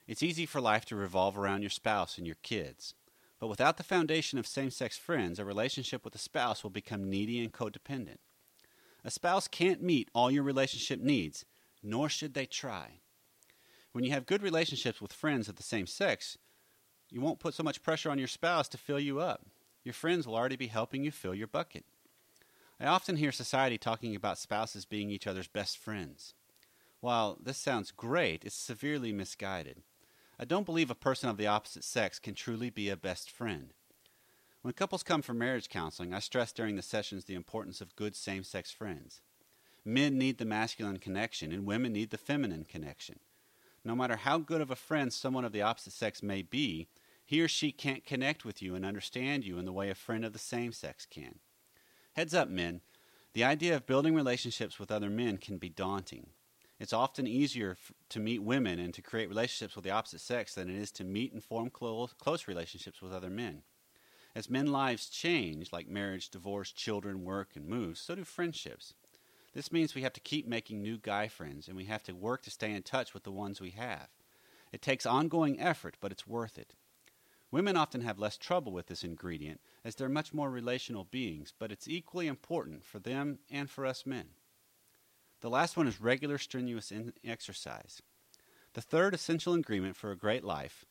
It's 0.08 0.23
easy 0.23 0.45
for 0.45 0.62
life 0.62 0.86
to 0.86 0.95
revolve 0.95 1.38
around 1.38 1.62
your 1.62 1.71
spouse 1.71 2.17
and 2.17 2.25
your 2.25 2.38
kids, 2.43 2.93
but 3.39 3.48
without 3.48 3.78
the 3.78 3.84
foundation 3.84 4.39
of 4.39 4.48
same 4.48 4.69
sex 4.69 4.98
friends, 4.98 5.39
a 5.39 5.45
relationship 5.45 6.06
with 6.06 6.15
a 6.15 6.19
spouse 6.19 6.63
will 6.63 6.69
become 6.69 7.10
needy 7.10 7.43
and 7.43 7.52
codependent. 7.54 8.17
A 9.04 9.12
spouse 9.12 9.48
can't 9.48 9.84
meet 9.84 10.10
all 10.13 10.32
your 10.32 10.43
relationship 10.43 11.00
needs, 11.00 11.45
nor 11.84 12.10
should 12.10 12.34
they 12.34 12.45
try. 12.45 13.02
When 13.91 14.04
you 14.04 14.12
have 14.12 14.26
good 14.26 14.41
relationships 14.41 15.02
with 15.02 15.13
friends 15.13 15.48
of 15.48 15.56
the 15.56 15.63
same 15.63 15.88
sex, 15.88 16.38
you 17.10 17.21
won't 17.21 17.39
put 17.39 17.54
so 17.54 17.63
much 17.63 17.84
pressure 17.84 18.10
on 18.10 18.17
your 18.17 18.28
spouse 18.28 18.67
to 18.69 18.78
fill 18.78 19.00
you 19.00 19.19
up. 19.19 19.45
Your 19.84 19.93
friends 19.93 20.26
will 20.26 20.36
already 20.36 20.56
be 20.56 20.67
helping 20.67 21.04
you 21.04 21.12
fill 21.12 21.36
your 21.36 21.48
bucket. 21.48 21.86
I 22.80 22.88
often 22.88 23.17
hear 23.17 23.32
society 23.32 23.78
talking 23.78 24.15
about 24.15 24.38
spouses 24.38 24.86
being 24.86 25.10
each 25.10 25.28
other's 25.28 25.48
best 25.48 25.78
friends. 25.78 26.34
While 27.00 27.38
this 27.41 27.58
sounds 27.58 27.91
great, 27.91 28.43
it's 28.43 28.56
severely 28.56 29.13
misguided. 29.13 29.84
I 30.38 30.45
don't 30.45 30.65
believe 30.65 30.91
a 30.91 30.95
person 30.95 31.30
of 31.30 31.38
the 31.38 31.48
opposite 31.48 31.84
sex 31.84 32.19
can 32.19 32.36
truly 32.36 32.69
be 32.69 32.89
a 32.89 32.98
best 32.98 33.32
friend. 33.32 33.69
When 34.62 34.74
couples 34.74 35.04
come 35.04 35.21
for 35.21 35.34
marriage 35.34 35.69
counseling, 35.69 36.13
I 36.13 36.19
stress 36.19 36.52
during 36.52 36.76
the 36.76 36.82
sessions 36.82 37.26
the 37.26 37.36
importance 37.36 37.80
of 37.80 37.95
good 37.95 38.15
same 38.15 38.43
sex 38.43 38.71
friends. 38.71 39.21
Men 39.86 40.17
need 40.17 40.38
the 40.38 40.45
masculine 40.45 40.98
connection, 40.98 41.52
and 41.52 41.65
women 41.65 41.93
need 41.93 42.10
the 42.10 42.17
feminine 42.17 42.65
connection. 42.65 43.19
No 43.84 43.95
matter 43.95 44.15
how 44.15 44.39
good 44.39 44.62
of 44.62 44.71
a 44.71 44.76
friend 44.76 45.13
someone 45.13 45.45
of 45.45 45.52
the 45.52 45.62
opposite 45.62 45.93
sex 45.93 46.24
may 46.24 46.41
be, 46.41 46.88
he 47.24 47.41
or 47.41 47.48
she 47.48 47.71
can't 47.71 48.06
connect 48.06 48.43
with 48.43 48.62
you 48.62 48.76
and 48.76 48.86
understand 48.86 49.45
you 49.45 49.58
in 49.58 49.65
the 49.65 49.71
way 49.71 49.89
a 49.89 49.95
friend 49.95 50.26
of 50.26 50.34
the 50.34 50.39
same 50.39 50.71
sex 50.71 51.06
can. 51.06 51.39
Heads 52.13 52.34
up, 52.34 52.50
men. 52.50 52.82
The 53.34 53.43
idea 53.43 53.76
of 53.76 53.86
building 53.86 54.15
relationships 54.15 54.80
with 54.80 54.91
other 54.91 55.10
men 55.10 55.38
can 55.38 55.58
be 55.58 55.69
daunting. 55.69 56.28
It's 56.79 56.93
often 56.93 57.25
easier 57.25 57.71
f- 57.71 57.93
to 58.09 58.19
meet 58.19 58.43
women 58.43 58.79
and 58.79 58.93
to 58.93 59.01
create 59.01 59.29
relationships 59.29 59.75
with 59.75 59.85
the 59.85 59.91
opposite 59.91 60.19
sex 60.19 60.55
than 60.55 60.69
it 60.69 60.75
is 60.75 60.91
to 60.93 61.03
meet 61.03 61.31
and 61.31 61.43
form 61.43 61.69
close, 61.69 62.13
close 62.13 62.47
relationships 62.47 63.01
with 63.01 63.13
other 63.13 63.29
men. 63.29 63.63
As 64.35 64.49
men's 64.49 64.69
lives 64.69 65.07
change, 65.09 65.71
like 65.71 65.88
marriage, 65.88 66.29
divorce, 66.29 66.73
children, 66.73 67.23
work, 67.23 67.51
and 67.55 67.65
moves, 67.65 68.01
so 68.01 68.15
do 68.15 68.25
friendships. 68.25 68.93
This 69.53 69.71
means 69.71 69.95
we 69.95 70.01
have 70.01 70.11
to 70.13 70.19
keep 70.19 70.45
making 70.45 70.81
new 70.81 70.97
guy 70.97 71.29
friends, 71.29 71.69
and 71.69 71.77
we 71.77 71.85
have 71.85 72.03
to 72.03 72.11
work 72.13 72.43
to 72.43 72.51
stay 72.51 72.73
in 72.73 72.83
touch 72.83 73.13
with 73.13 73.23
the 73.23 73.31
ones 73.31 73.61
we 73.61 73.69
have. 73.71 74.09
It 74.73 74.81
takes 74.81 75.05
ongoing 75.05 75.57
effort, 75.57 75.95
but 76.01 76.11
it's 76.11 76.27
worth 76.27 76.57
it. 76.57 76.75
Women 77.51 77.77
often 77.77 78.01
have 78.01 78.19
less 78.19 78.35
trouble 78.35 78.73
with 78.73 78.88
this 78.88 79.05
ingredient 79.05 79.61
as 79.85 79.95
they're 79.95 80.09
much 80.09 80.33
more 80.33 80.49
relational 80.51 81.05
beings, 81.05 81.53
but 81.57 81.71
it's 81.71 81.88
equally 81.88 82.27
important 82.27 82.83
for 82.83 82.99
them 82.99 83.39
and 83.49 83.69
for 83.69 83.85
us 83.85 84.05
men. 84.05 84.31
The 85.45 85.51
last 85.51 85.77
one 85.77 85.86
is 85.86 86.01
regular 86.01 86.39
strenuous 86.39 86.91
exercise. 87.23 88.01
The 88.73 88.81
third 88.81 89.13
essential 89.13 89.53
ingredient 89.53 89.95
for 89.95 90.10
a 90.10 90.17
great 90.17 90.43
life 90.43 90.86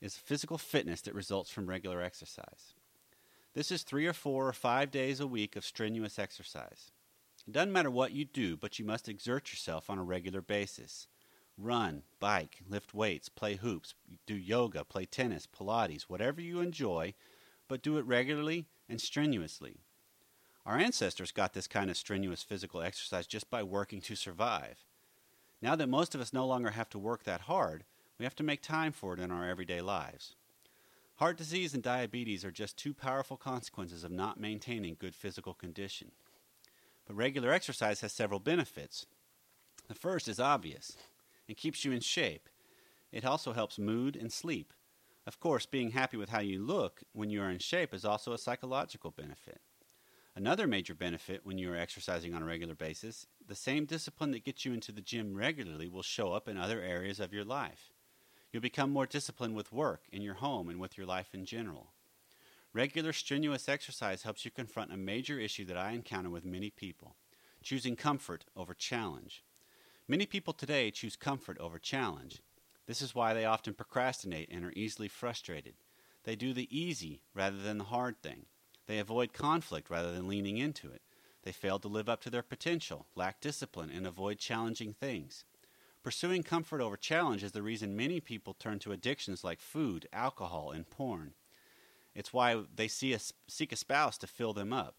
is 0.00 0.16
physical 0.16 0.58
fitness 0.58 1.00
that 1.02 1.14
results 1.14 1.48
from 1.48 1.68
regular 1.68 2.02
exercise. 2.02 2.74
This 3.54 3.70
is 3.70 3.84
three 3.84 4.08
or 4.08 4.12
four 4.12 4.48
or 4.48 4.52
five 4.52 4.90
days 4.90 5.20
a 5.20 5.28
week 5.28 5.54
of 5.54 5.64
strenuous 5.64 6.18
exercise. 6.18 6.90
It 7.46 7.52
doesn't 7.52 7.72
matter 7.72 7.88
what 7.88 8.10
you 8.10 8.24
do, 8.24 8.56
but 8.56 8.80
you 8.80 8.84
must 8.84 9.08
exert 9.08 9.52
yourself 9.52 9.88
on 9.88 9.96
a 9.96 10.02
regular 10.02 10.40
basis 10.40 11.06
run, 11.56 12.02
bike, 12.18 12.62
lift 12.68 12.92
weights, 12.92 13.28
play 13.28 13.54
hoops, 13.54 13.94
do 14.26 14.34
yoga, 14.34 14.82
play 14.82 15.04
tennis, 15.04 15.46
Pilates, 15.46 16.08
whatever 16.08 16.40
you 16.40 16.58
enjoy, 16.58 17.14
but 17.68 17.80
do 17.80 17.96
it 17.96 18.06
regularly 18.06 18.66
and 18.88 19.00
strenuously. 19.00 19.76
Our 20.70 20.78
ancestors 20.78 21.32
got 21.32 21.52
this 21.52 21.66
kind 21.66 21.90
of 21.90 21.96
strenuous 21.96 22.44
physical 22.44 22.80
exercise 22.80 23.26
just 23.26 23.50
by 23.50 23.64
working 23.64 24.00
to 24.02 24.14
survive. 24.14 24.84
Now 25.60 25.74
that 25.74 25.88
most 25.88 26.14
of 26.14 26.20
us 26.20 26.32
no 26.32 26.46
longer 26.46 26.70
have 26.70 26.88
to 26.90 26.98
work 26.98 27.24
that 27.24 27.40
hard, 27.40 27.82
we 28.20 28.24
have 28.24 28.36
to 28.36 28.44
make 28.44 28.62
time 28.62 28.92
for 28.92 29.12
it 29.12 29.18
in 29.18 29.32
our 29.32 29.48
everyday 29.48 29.80
lives. 29.80 30.36
Heart 31.16 31.38
disease 31.38 31.74
and 31.74 31.82
diabetes 31.82 32.44
are 32.44 32.52
just 32.52 32.76
two 32.76 32.94
powerful 32.94 33.36
consequences 33.36 34.04
of 34.04 34.12
not 34.12 34.38
maintaining 34.38 34.96
good 34.96 35.16
physical 35.16 35.54
condition. 35.54 36.12
But 37.04 37.16
regular 37.16 37.50
exercise 37.50 38.00
has 38.02 38.12
several 38.12 38.38
benefits. 38.38 39.06
The 39.88 39.96
first 39.96 40.28
is 40.28 40.38
obvious 40.38 40.96
it 41.48 41.56
keeps 41.56 41.84
you 41.84 41.90
in 41.90 42.00
shape. 42.00 42.48
It 43.10 43.24
also 43.24 43.54
helps 43.54 43.76
mood 43.76 44.14
and 44.14 44.32
sleep. 44.32 44.72
Of 45.26 45.40
course, 45.40 45.66
being 45.66 45.90
happy 45.90 46.16
with 46.16 46.28
how 46.28 46.42
you 46.42 46.64
look 46.64 47.02
when 47.12 47.28
you 47.28 47.42
are 47.42 47.50
in 47.50 47.58
shape 47.58 47.92
is 47.92 48.04
also 48.04 48.32
a 48.32 48.38
psychological 48.38 49.10
benefit. 49.10 49.60
Another 50.36 50.66
major 50.66 50.94
benefit 50.94 51.44
when 51.44 51.58
you 51.58 51.72
are 51.72 51.76
exercising 51.76 52.34
on 52.34 52.42
a 52.42 52.46
regular 52.46 52.74
basis, 52.74 53.26
the 53.46 53.54
same 53.54 53.84
discipline 53.84 54.30
that 54.30 54.44
gets 54.44 54.64
you 54.64 54.72
into 54.72 54.92
the 54.92 55.00
gym 55.00 55.34
regularly 55.34 55.88
will 55.88 56.02
show 56.02 56.32
up 56.32 56.48
in 56.48 56.56
other 56.56 56.80
areas 56.80 57.18
of 57.18 57.32
your 57.32 57.44
life. 57.44 57.90
You'll 58.52 58.62
become 58.62 58.90
more 58.90 59.06
disciplined 59.06 59.56
with 59.56 59.72
work, 59.72 60.02
in 60.12 60.22
your 60.22 60.34
home, 60.34 60.68
and 60.68 60.80
with 60.80 60.96
your 60.96 61.06
life 61.06 61.34
in 61.34 61.44
general. 61.44 61.92
Regular 62.72 63.12
strenuous 63.12 63.68
exercise 63.68 64.22
helps 64.22 64.44
you 64.44 64.50
confront 64.50 64.92
a 64.92 64.96
major 64.96 65.38
issue 65.38 65.64
that 65.66 65.76
I 65.76 65.92
encounter 65.92 66.30
with 66.30 66.44
many 66.44 66.70
people 66.70 67.16
choosing 67.62 67.96
comfort 67.96 68.44
over 68.56 68.74
challenge. 68.74 69.44
Many 70.08 70.26
people 70.26 70.52
today 70.52 70.90
choose 70.90 71.16
comfort 71.16 71.58
over 71.58 71.78
challenge. 71.78 72.40
This 72.86 73.02
is 73.02 73.14
why 73.14 73.34
they 73.34 73.44
often 73.44 73.74
procrastinate 73.74 74.48
and 74.50 74.64
are 74.64 74.72
easily 74.74 75.08
frustrated. 75.08 75.74
They 76.24 76.36
do 76.36 76.52
the 76.52 76.68
easy 76.76 77.22
rather 77.34 77.58
than 77.58 77.78
the 77.78 77.84
hard 77.84 78.22
thing. 78.22 78.46
They 78.90 78.98
avoid 78.98 79.32
conflict 79.32 79.88
rather 79.88 80.10
than 80.10 80.26
leaning 80.26 80.56
into 80.56 80.90
it. 80.90 81.00
They 81.44 81.52
fail 81.52 81.78
to 81.78 81.86
live 81.86 82.08
up 82.08 82.20
to 82.22 82.28
their 82.28 82.42
potential, 82.42 83.06
lack 83.14 83.40
discipline, 83.40 83.88
and 83.88 84.04
avoid 84.04 84.40
challenging 84.40 84.94
things. 84.94 85.44
Pursuing 86.02 86.42
comfort 86.42 86.80
over 86.80 86.96
challenge 86.96 87.44
is 87.44 87.52
the 87.52 87.62
reason 87.62 87.94
many 87.94 88.18
people 88.18 88.52
turn 88.52 88.80
to 88.80 88.90
addictions 88.90 89.44
like 89.44 89.60
food, 89.60 90.08
alcohol, 90.12 90.72
and 90.72 90.90
porn. 90.90 91.34
It's 92.16 92.32
why 92.32 92.64
they 92.74 92.88
see 92.88 93.12
a, 93.12 93.20
seek 93.46 93.70
a 93.70 93.76
spouse 93.76 94.18
to 94.18 94.26
fill 94.26 94.52
them 94.52 94.72
up. 94.72 94.96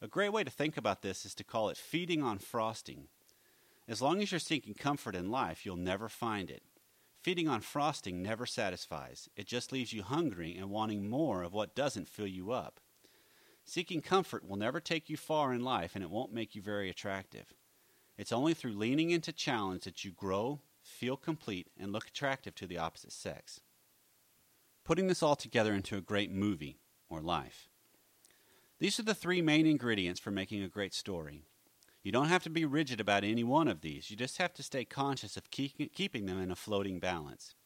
A 0.00 0.06
great 0.06 0.32
way 0.32 0.44
to 0.44 0.50
think 0.50 0.76
about 0.76 1.02
this 1.02 1.26
is 1.26 1.34
to 1.34 1.42
call 1.42 1.68
it 1.68 1.76
feeding 1.76 2.22
on 2.22 2.38
frosting. 2.38 3.08
As 3.88 4.00
long 4.00 4.22
as 4.22 4.30
you're 4.30 4.38
seeking 4.38 4.74
comfort 4.74 5.16
in 5.16 5.32
life, 5.32 5.66
you'll 5.66 5.74
never 5.74 6.08
find 6.08 6.48
it. 6.48 6.62
Feeding 7.22 7.48
on 7.48 7.60
frosting 7.60 8.22
never 8.22 8.46
satisfies. 8.46 9.28
It 9.34 9.48
just 9.48 9.72
leaves 9.72 9.92
you 9.92 10.04
hungry 10.04 10.56
and 10.56 10.70
wanting 10.70 11.10
more 11.10 11.42
of 11.42 11.52
what 11.52 11.74
doesn't 11.74 12.06
fill 12.06 12.28
you 12.28 12.52
up. 12.52 12.78
Seeking 13.68 14.00
comfort 14.00 14.48
will 14.48 14.56
never 14.56 14.78
take 14.80 15.10
you 15.10 15.16
far 15.16 15.52
in 15.52 15.64
life 15.64 15.96
and 15.96 16.04
it 16.04 16.10
won't 16.10 16.32
make 16.32 16.54
you 16.54 16.62
very 16.62 16.88
attractive. 16.88 17.52
It's 18.16 18.32
only 18.32 18.54
through 18.54 18.78
leaning 18.78 19.10
into 19.10 19.32
challenge 19.32 19.82
that 19.82 20.04
you 20.04 20.12
grow, 20.12 20.60
feel 20.82 21.16
complete, 21.16 21.66
and 21.78 21.92
look 21.92 22.06
attractive 22.06 22.54
to 22.54 22.66
the 22.66 22.78
opposite 22.78 23.12
sex. 23.12 23.60
Putting 24.84 25.08
this 25.08 25.22
all 25.22 25.34
together 25.34 25.74
into 25.74 25.96
a 25.96 26.00
great 26.00 26.30
movie 26.30 26.78
or 27.10 27.20
life. 27.20 27.68
These 28.78 29.00
are 29.00 29.02
the 29.02 29.14
three 29.14 29.42
main 29.42 29.66
ingredients 29.66 30.20
for 30.20 30.30
making 30.30 30.62
a 30.62 30.68
great 30.68 30.94
story. 30.94 31.42
You 32.04 32.12
don't 32.12 32.28
have 32.28 32.44
to 32.44 32.50
be 32.50 32.64
rigid 32.64 33.00
about 33.00 33.24
any 33.24 33.42
one 33.42 33.66
of 33.66 33.80
these, 33.80 34.10
you 34.10 34.16
just 34.16 34.38
have 34.38 34.54
to 34.54 34.62
stay 34.62 34.84
conscious 34.84 35.36
of 35.36 35.50
keep, 35.50 35.92
keeping 35.92 36.26
them 36.26 36.40
in 36.40 36.52
a 36.52 36.56
floating 36.56 37.00
balance. 37.00 37.56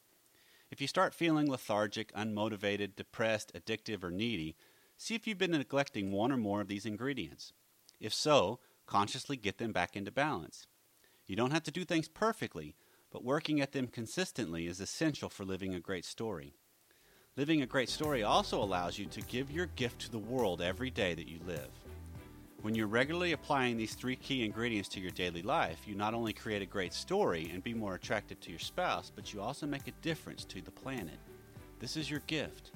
If 0.71 0.81
you 0.81 0.87
start 0.87 1.13
feeling 1.13 1.51
lethargic, 1.51 2.11
unmotivated, 2.13 2.95
depressed, 2.95 3.51
addictive, 3.53 4.03
or 4.03 4.09
needy, 4.09 4.55
see 5.01 5.15
if 5.15 5.25
you've 5.25 5.37
been 5.39 5.51
neglecting 5.51 6.11
one 6.11 6.31
or 6.31 6.37
more 6.37 6.61
of 6.61 6.67
these 6.67 6.85
ingredients. 6.85 7.53
If 7.99 8.13
so, 8.13 8.59
consciously 8.85 9.35
get 9.35 9.57
them 9.57 9.71
back 9.71 9.95
into 9.95 10.11
balance. 10.11 10.67
You 11.25 11.35
don't 11.35 11.51
have 11.51 11.63
to 11.63 11.71
do 11.71 11.83
things 11.83 12.07
perfectly, 12.07 12.75
but 13.11 13.23
working 13.23 13.61
at 13.61 13.71
them 13.71 13.87
consistently 13.87 14.67
is 14.67 14.79
essential 14.79 15.27
for 15.27 15.43
living 15.43 15.73
a 15.73 15.79
great 15.79 16.05
story. 16.05 16.53
Living 17.35 17.63
a 17.63 17.65
great 17.65 17.89
story 17.89 18.21
also 18.21 18.61
allows 18.61 18.99
you 18.99 19.05
to 19.07 19.21
give 19.21 19.49
your 19.49 19.65
gift 19.67 20.01
to 20.01 20.11
the 20.11 20.19
world 20.19 20.61
every 20.61 20.91
day 20.91 21.15
that 21.15 21.27
you 21.27 21.39
live. 21.47 21.69
When 22.61 22.75
you're 22.75 22.85
regularly 22.85 23.31
applying 23.31 23.77
these 23.77 23.95
three 23.95 24.15
key 24.15 24.45
ingredients 24.45 24.89
to 24.89 24.99
your 24.99 25.11
daily 25.11 25.41
life, 25.41 25.79
you 25.87 25.95
not 25.95 26.13
only 26.13 26.31
create 26.31 26.61
a 26.61 26.67
great 26.67 26.93
story 26.93 27.49
and 27.51 27.63
be 27.63 27.73
more 27.73 27.95
attractive 27.95 28.39
to 28.41 28.51
your 28.51 28.59
spouse, 28.59 29.11
but 29.15 29.33
you 29.33 29.41
also 29.41 29.65
make 29.65 29.87
a 29.87 30.03
difference 30.03 30.45
to 30.45 30.61
the 30.61 30.69
planet. 30.69 31.17
This 31.79 31.97
is 31.97 32.11
your 32.11 32.21
gift. 32.27 32.71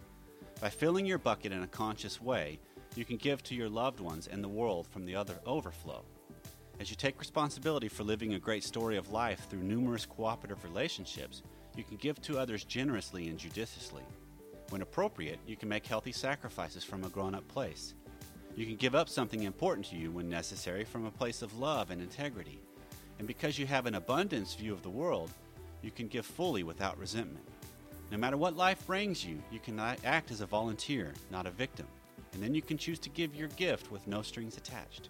By 0.61 0.69
filling 0.69 1.05
your 1.05 1.17
bucket 1.17 1.51
in 1.51 1.63
a 1.63 1.67
conscious 1.67 2.21
way, 2.21 2.59
you 2.95 3.03
can 3.03 3.17
give 3.17 3.43
to 3.43 3.55
your 3.55 3.67
loved 3.67 3.99
ones 3.99 4.27
and 4.27 4.41
the 4.41 4.47
world 4.47 4.87
from 4.87 5.05
the 5.05 5.15
other 5.15 5.35
overflow. 5.45 6.05
As 6.79 6.89
you 6.89 6.95
take 6.95 7.19
responsibility 7.19 7.89
for 7.89 8.03
living 8.03 8.33
a 8.33 8.39
great 8.39 8.63
story 8.63 8.95
of 8.95 9.11
life 9.11 9.47
through 9.49 9.63
numerous 9.63 10.05
cooperative 10.05 10.63
relationships, 10.63 11.43
you 11.75 11.83
can 11.83 11.97
give 11.97 12.21
to 12.21 12.39
others 12.39 12.63
generously 12.63 13.27
and 13.27 13.37
judiciously. 13.37 14.03
When 14.69 14.81
appropriate, 14.81 15.39
you 15.45 15.57
can 15.57 15.67
make 15.67 15.85
healthy 15.85 16.13
sacrifices 16.13 16.85
from 16.85 17.03
a 17.03 17.09
grown 17.09 17.35
up 17.35 17.47
place. 17.49 17.93
You 18.55 18.65
can 18.65 18.77
give 18.77 18.95
up 18.95 19.09
something 19.09 19.43
important 19.43 19.87
to 19.87 19.97
you 19.97 20.09
when 20.09 20.29
necessary 20.29 20.85
from 20.85 21.05
a 21.05 21.11
place 21.11 21.41
of 21.41 21.59
love 21.59 21.91
and 21.91 22.01
integrity. 22.01 22.61
And 23.19 23.27
because 23.27 23.59
you 23.59 23.65
have 23.67 23.87
an 23.87 23.95
abundance 23.95 24.55
view 24.55 24.71
of 24.71 24.83
the 24.83 24.89
world, 24.89 25.31
you 25.81 25.91
can 25.91 26.07
give 26.07 26.25
fully 26.25 26.63
without 26.63 26.97
resentment. 26.97 27.45
No 28.11 28.17
matter 28.17 28.37
what 28.37 28.55
life 28.55 28.85
brings 28.85 29.25
you, 29.25 29.41
you 29.51 29.59
can 29.59 29.79
act 29.79 30.31
as 30.31 30.41
a 30.41 30.45
volunteer, 30.45 31.13
not 31.31 31.47
a 31.47 31.51
victim. 31.51 31.87
And 32.33 32.43
then 32.43 32.53
you 32.53 32.61
can 32.61 32.77
choose 32.77 32.99
to 32.99 33.09
give 33.09 33.35
your 33.35 33.47
gift 33.49 33.91
with 33.91 34.07
no 34.07 34.21
strings 34.21 34.57
attached. 34.57 35.09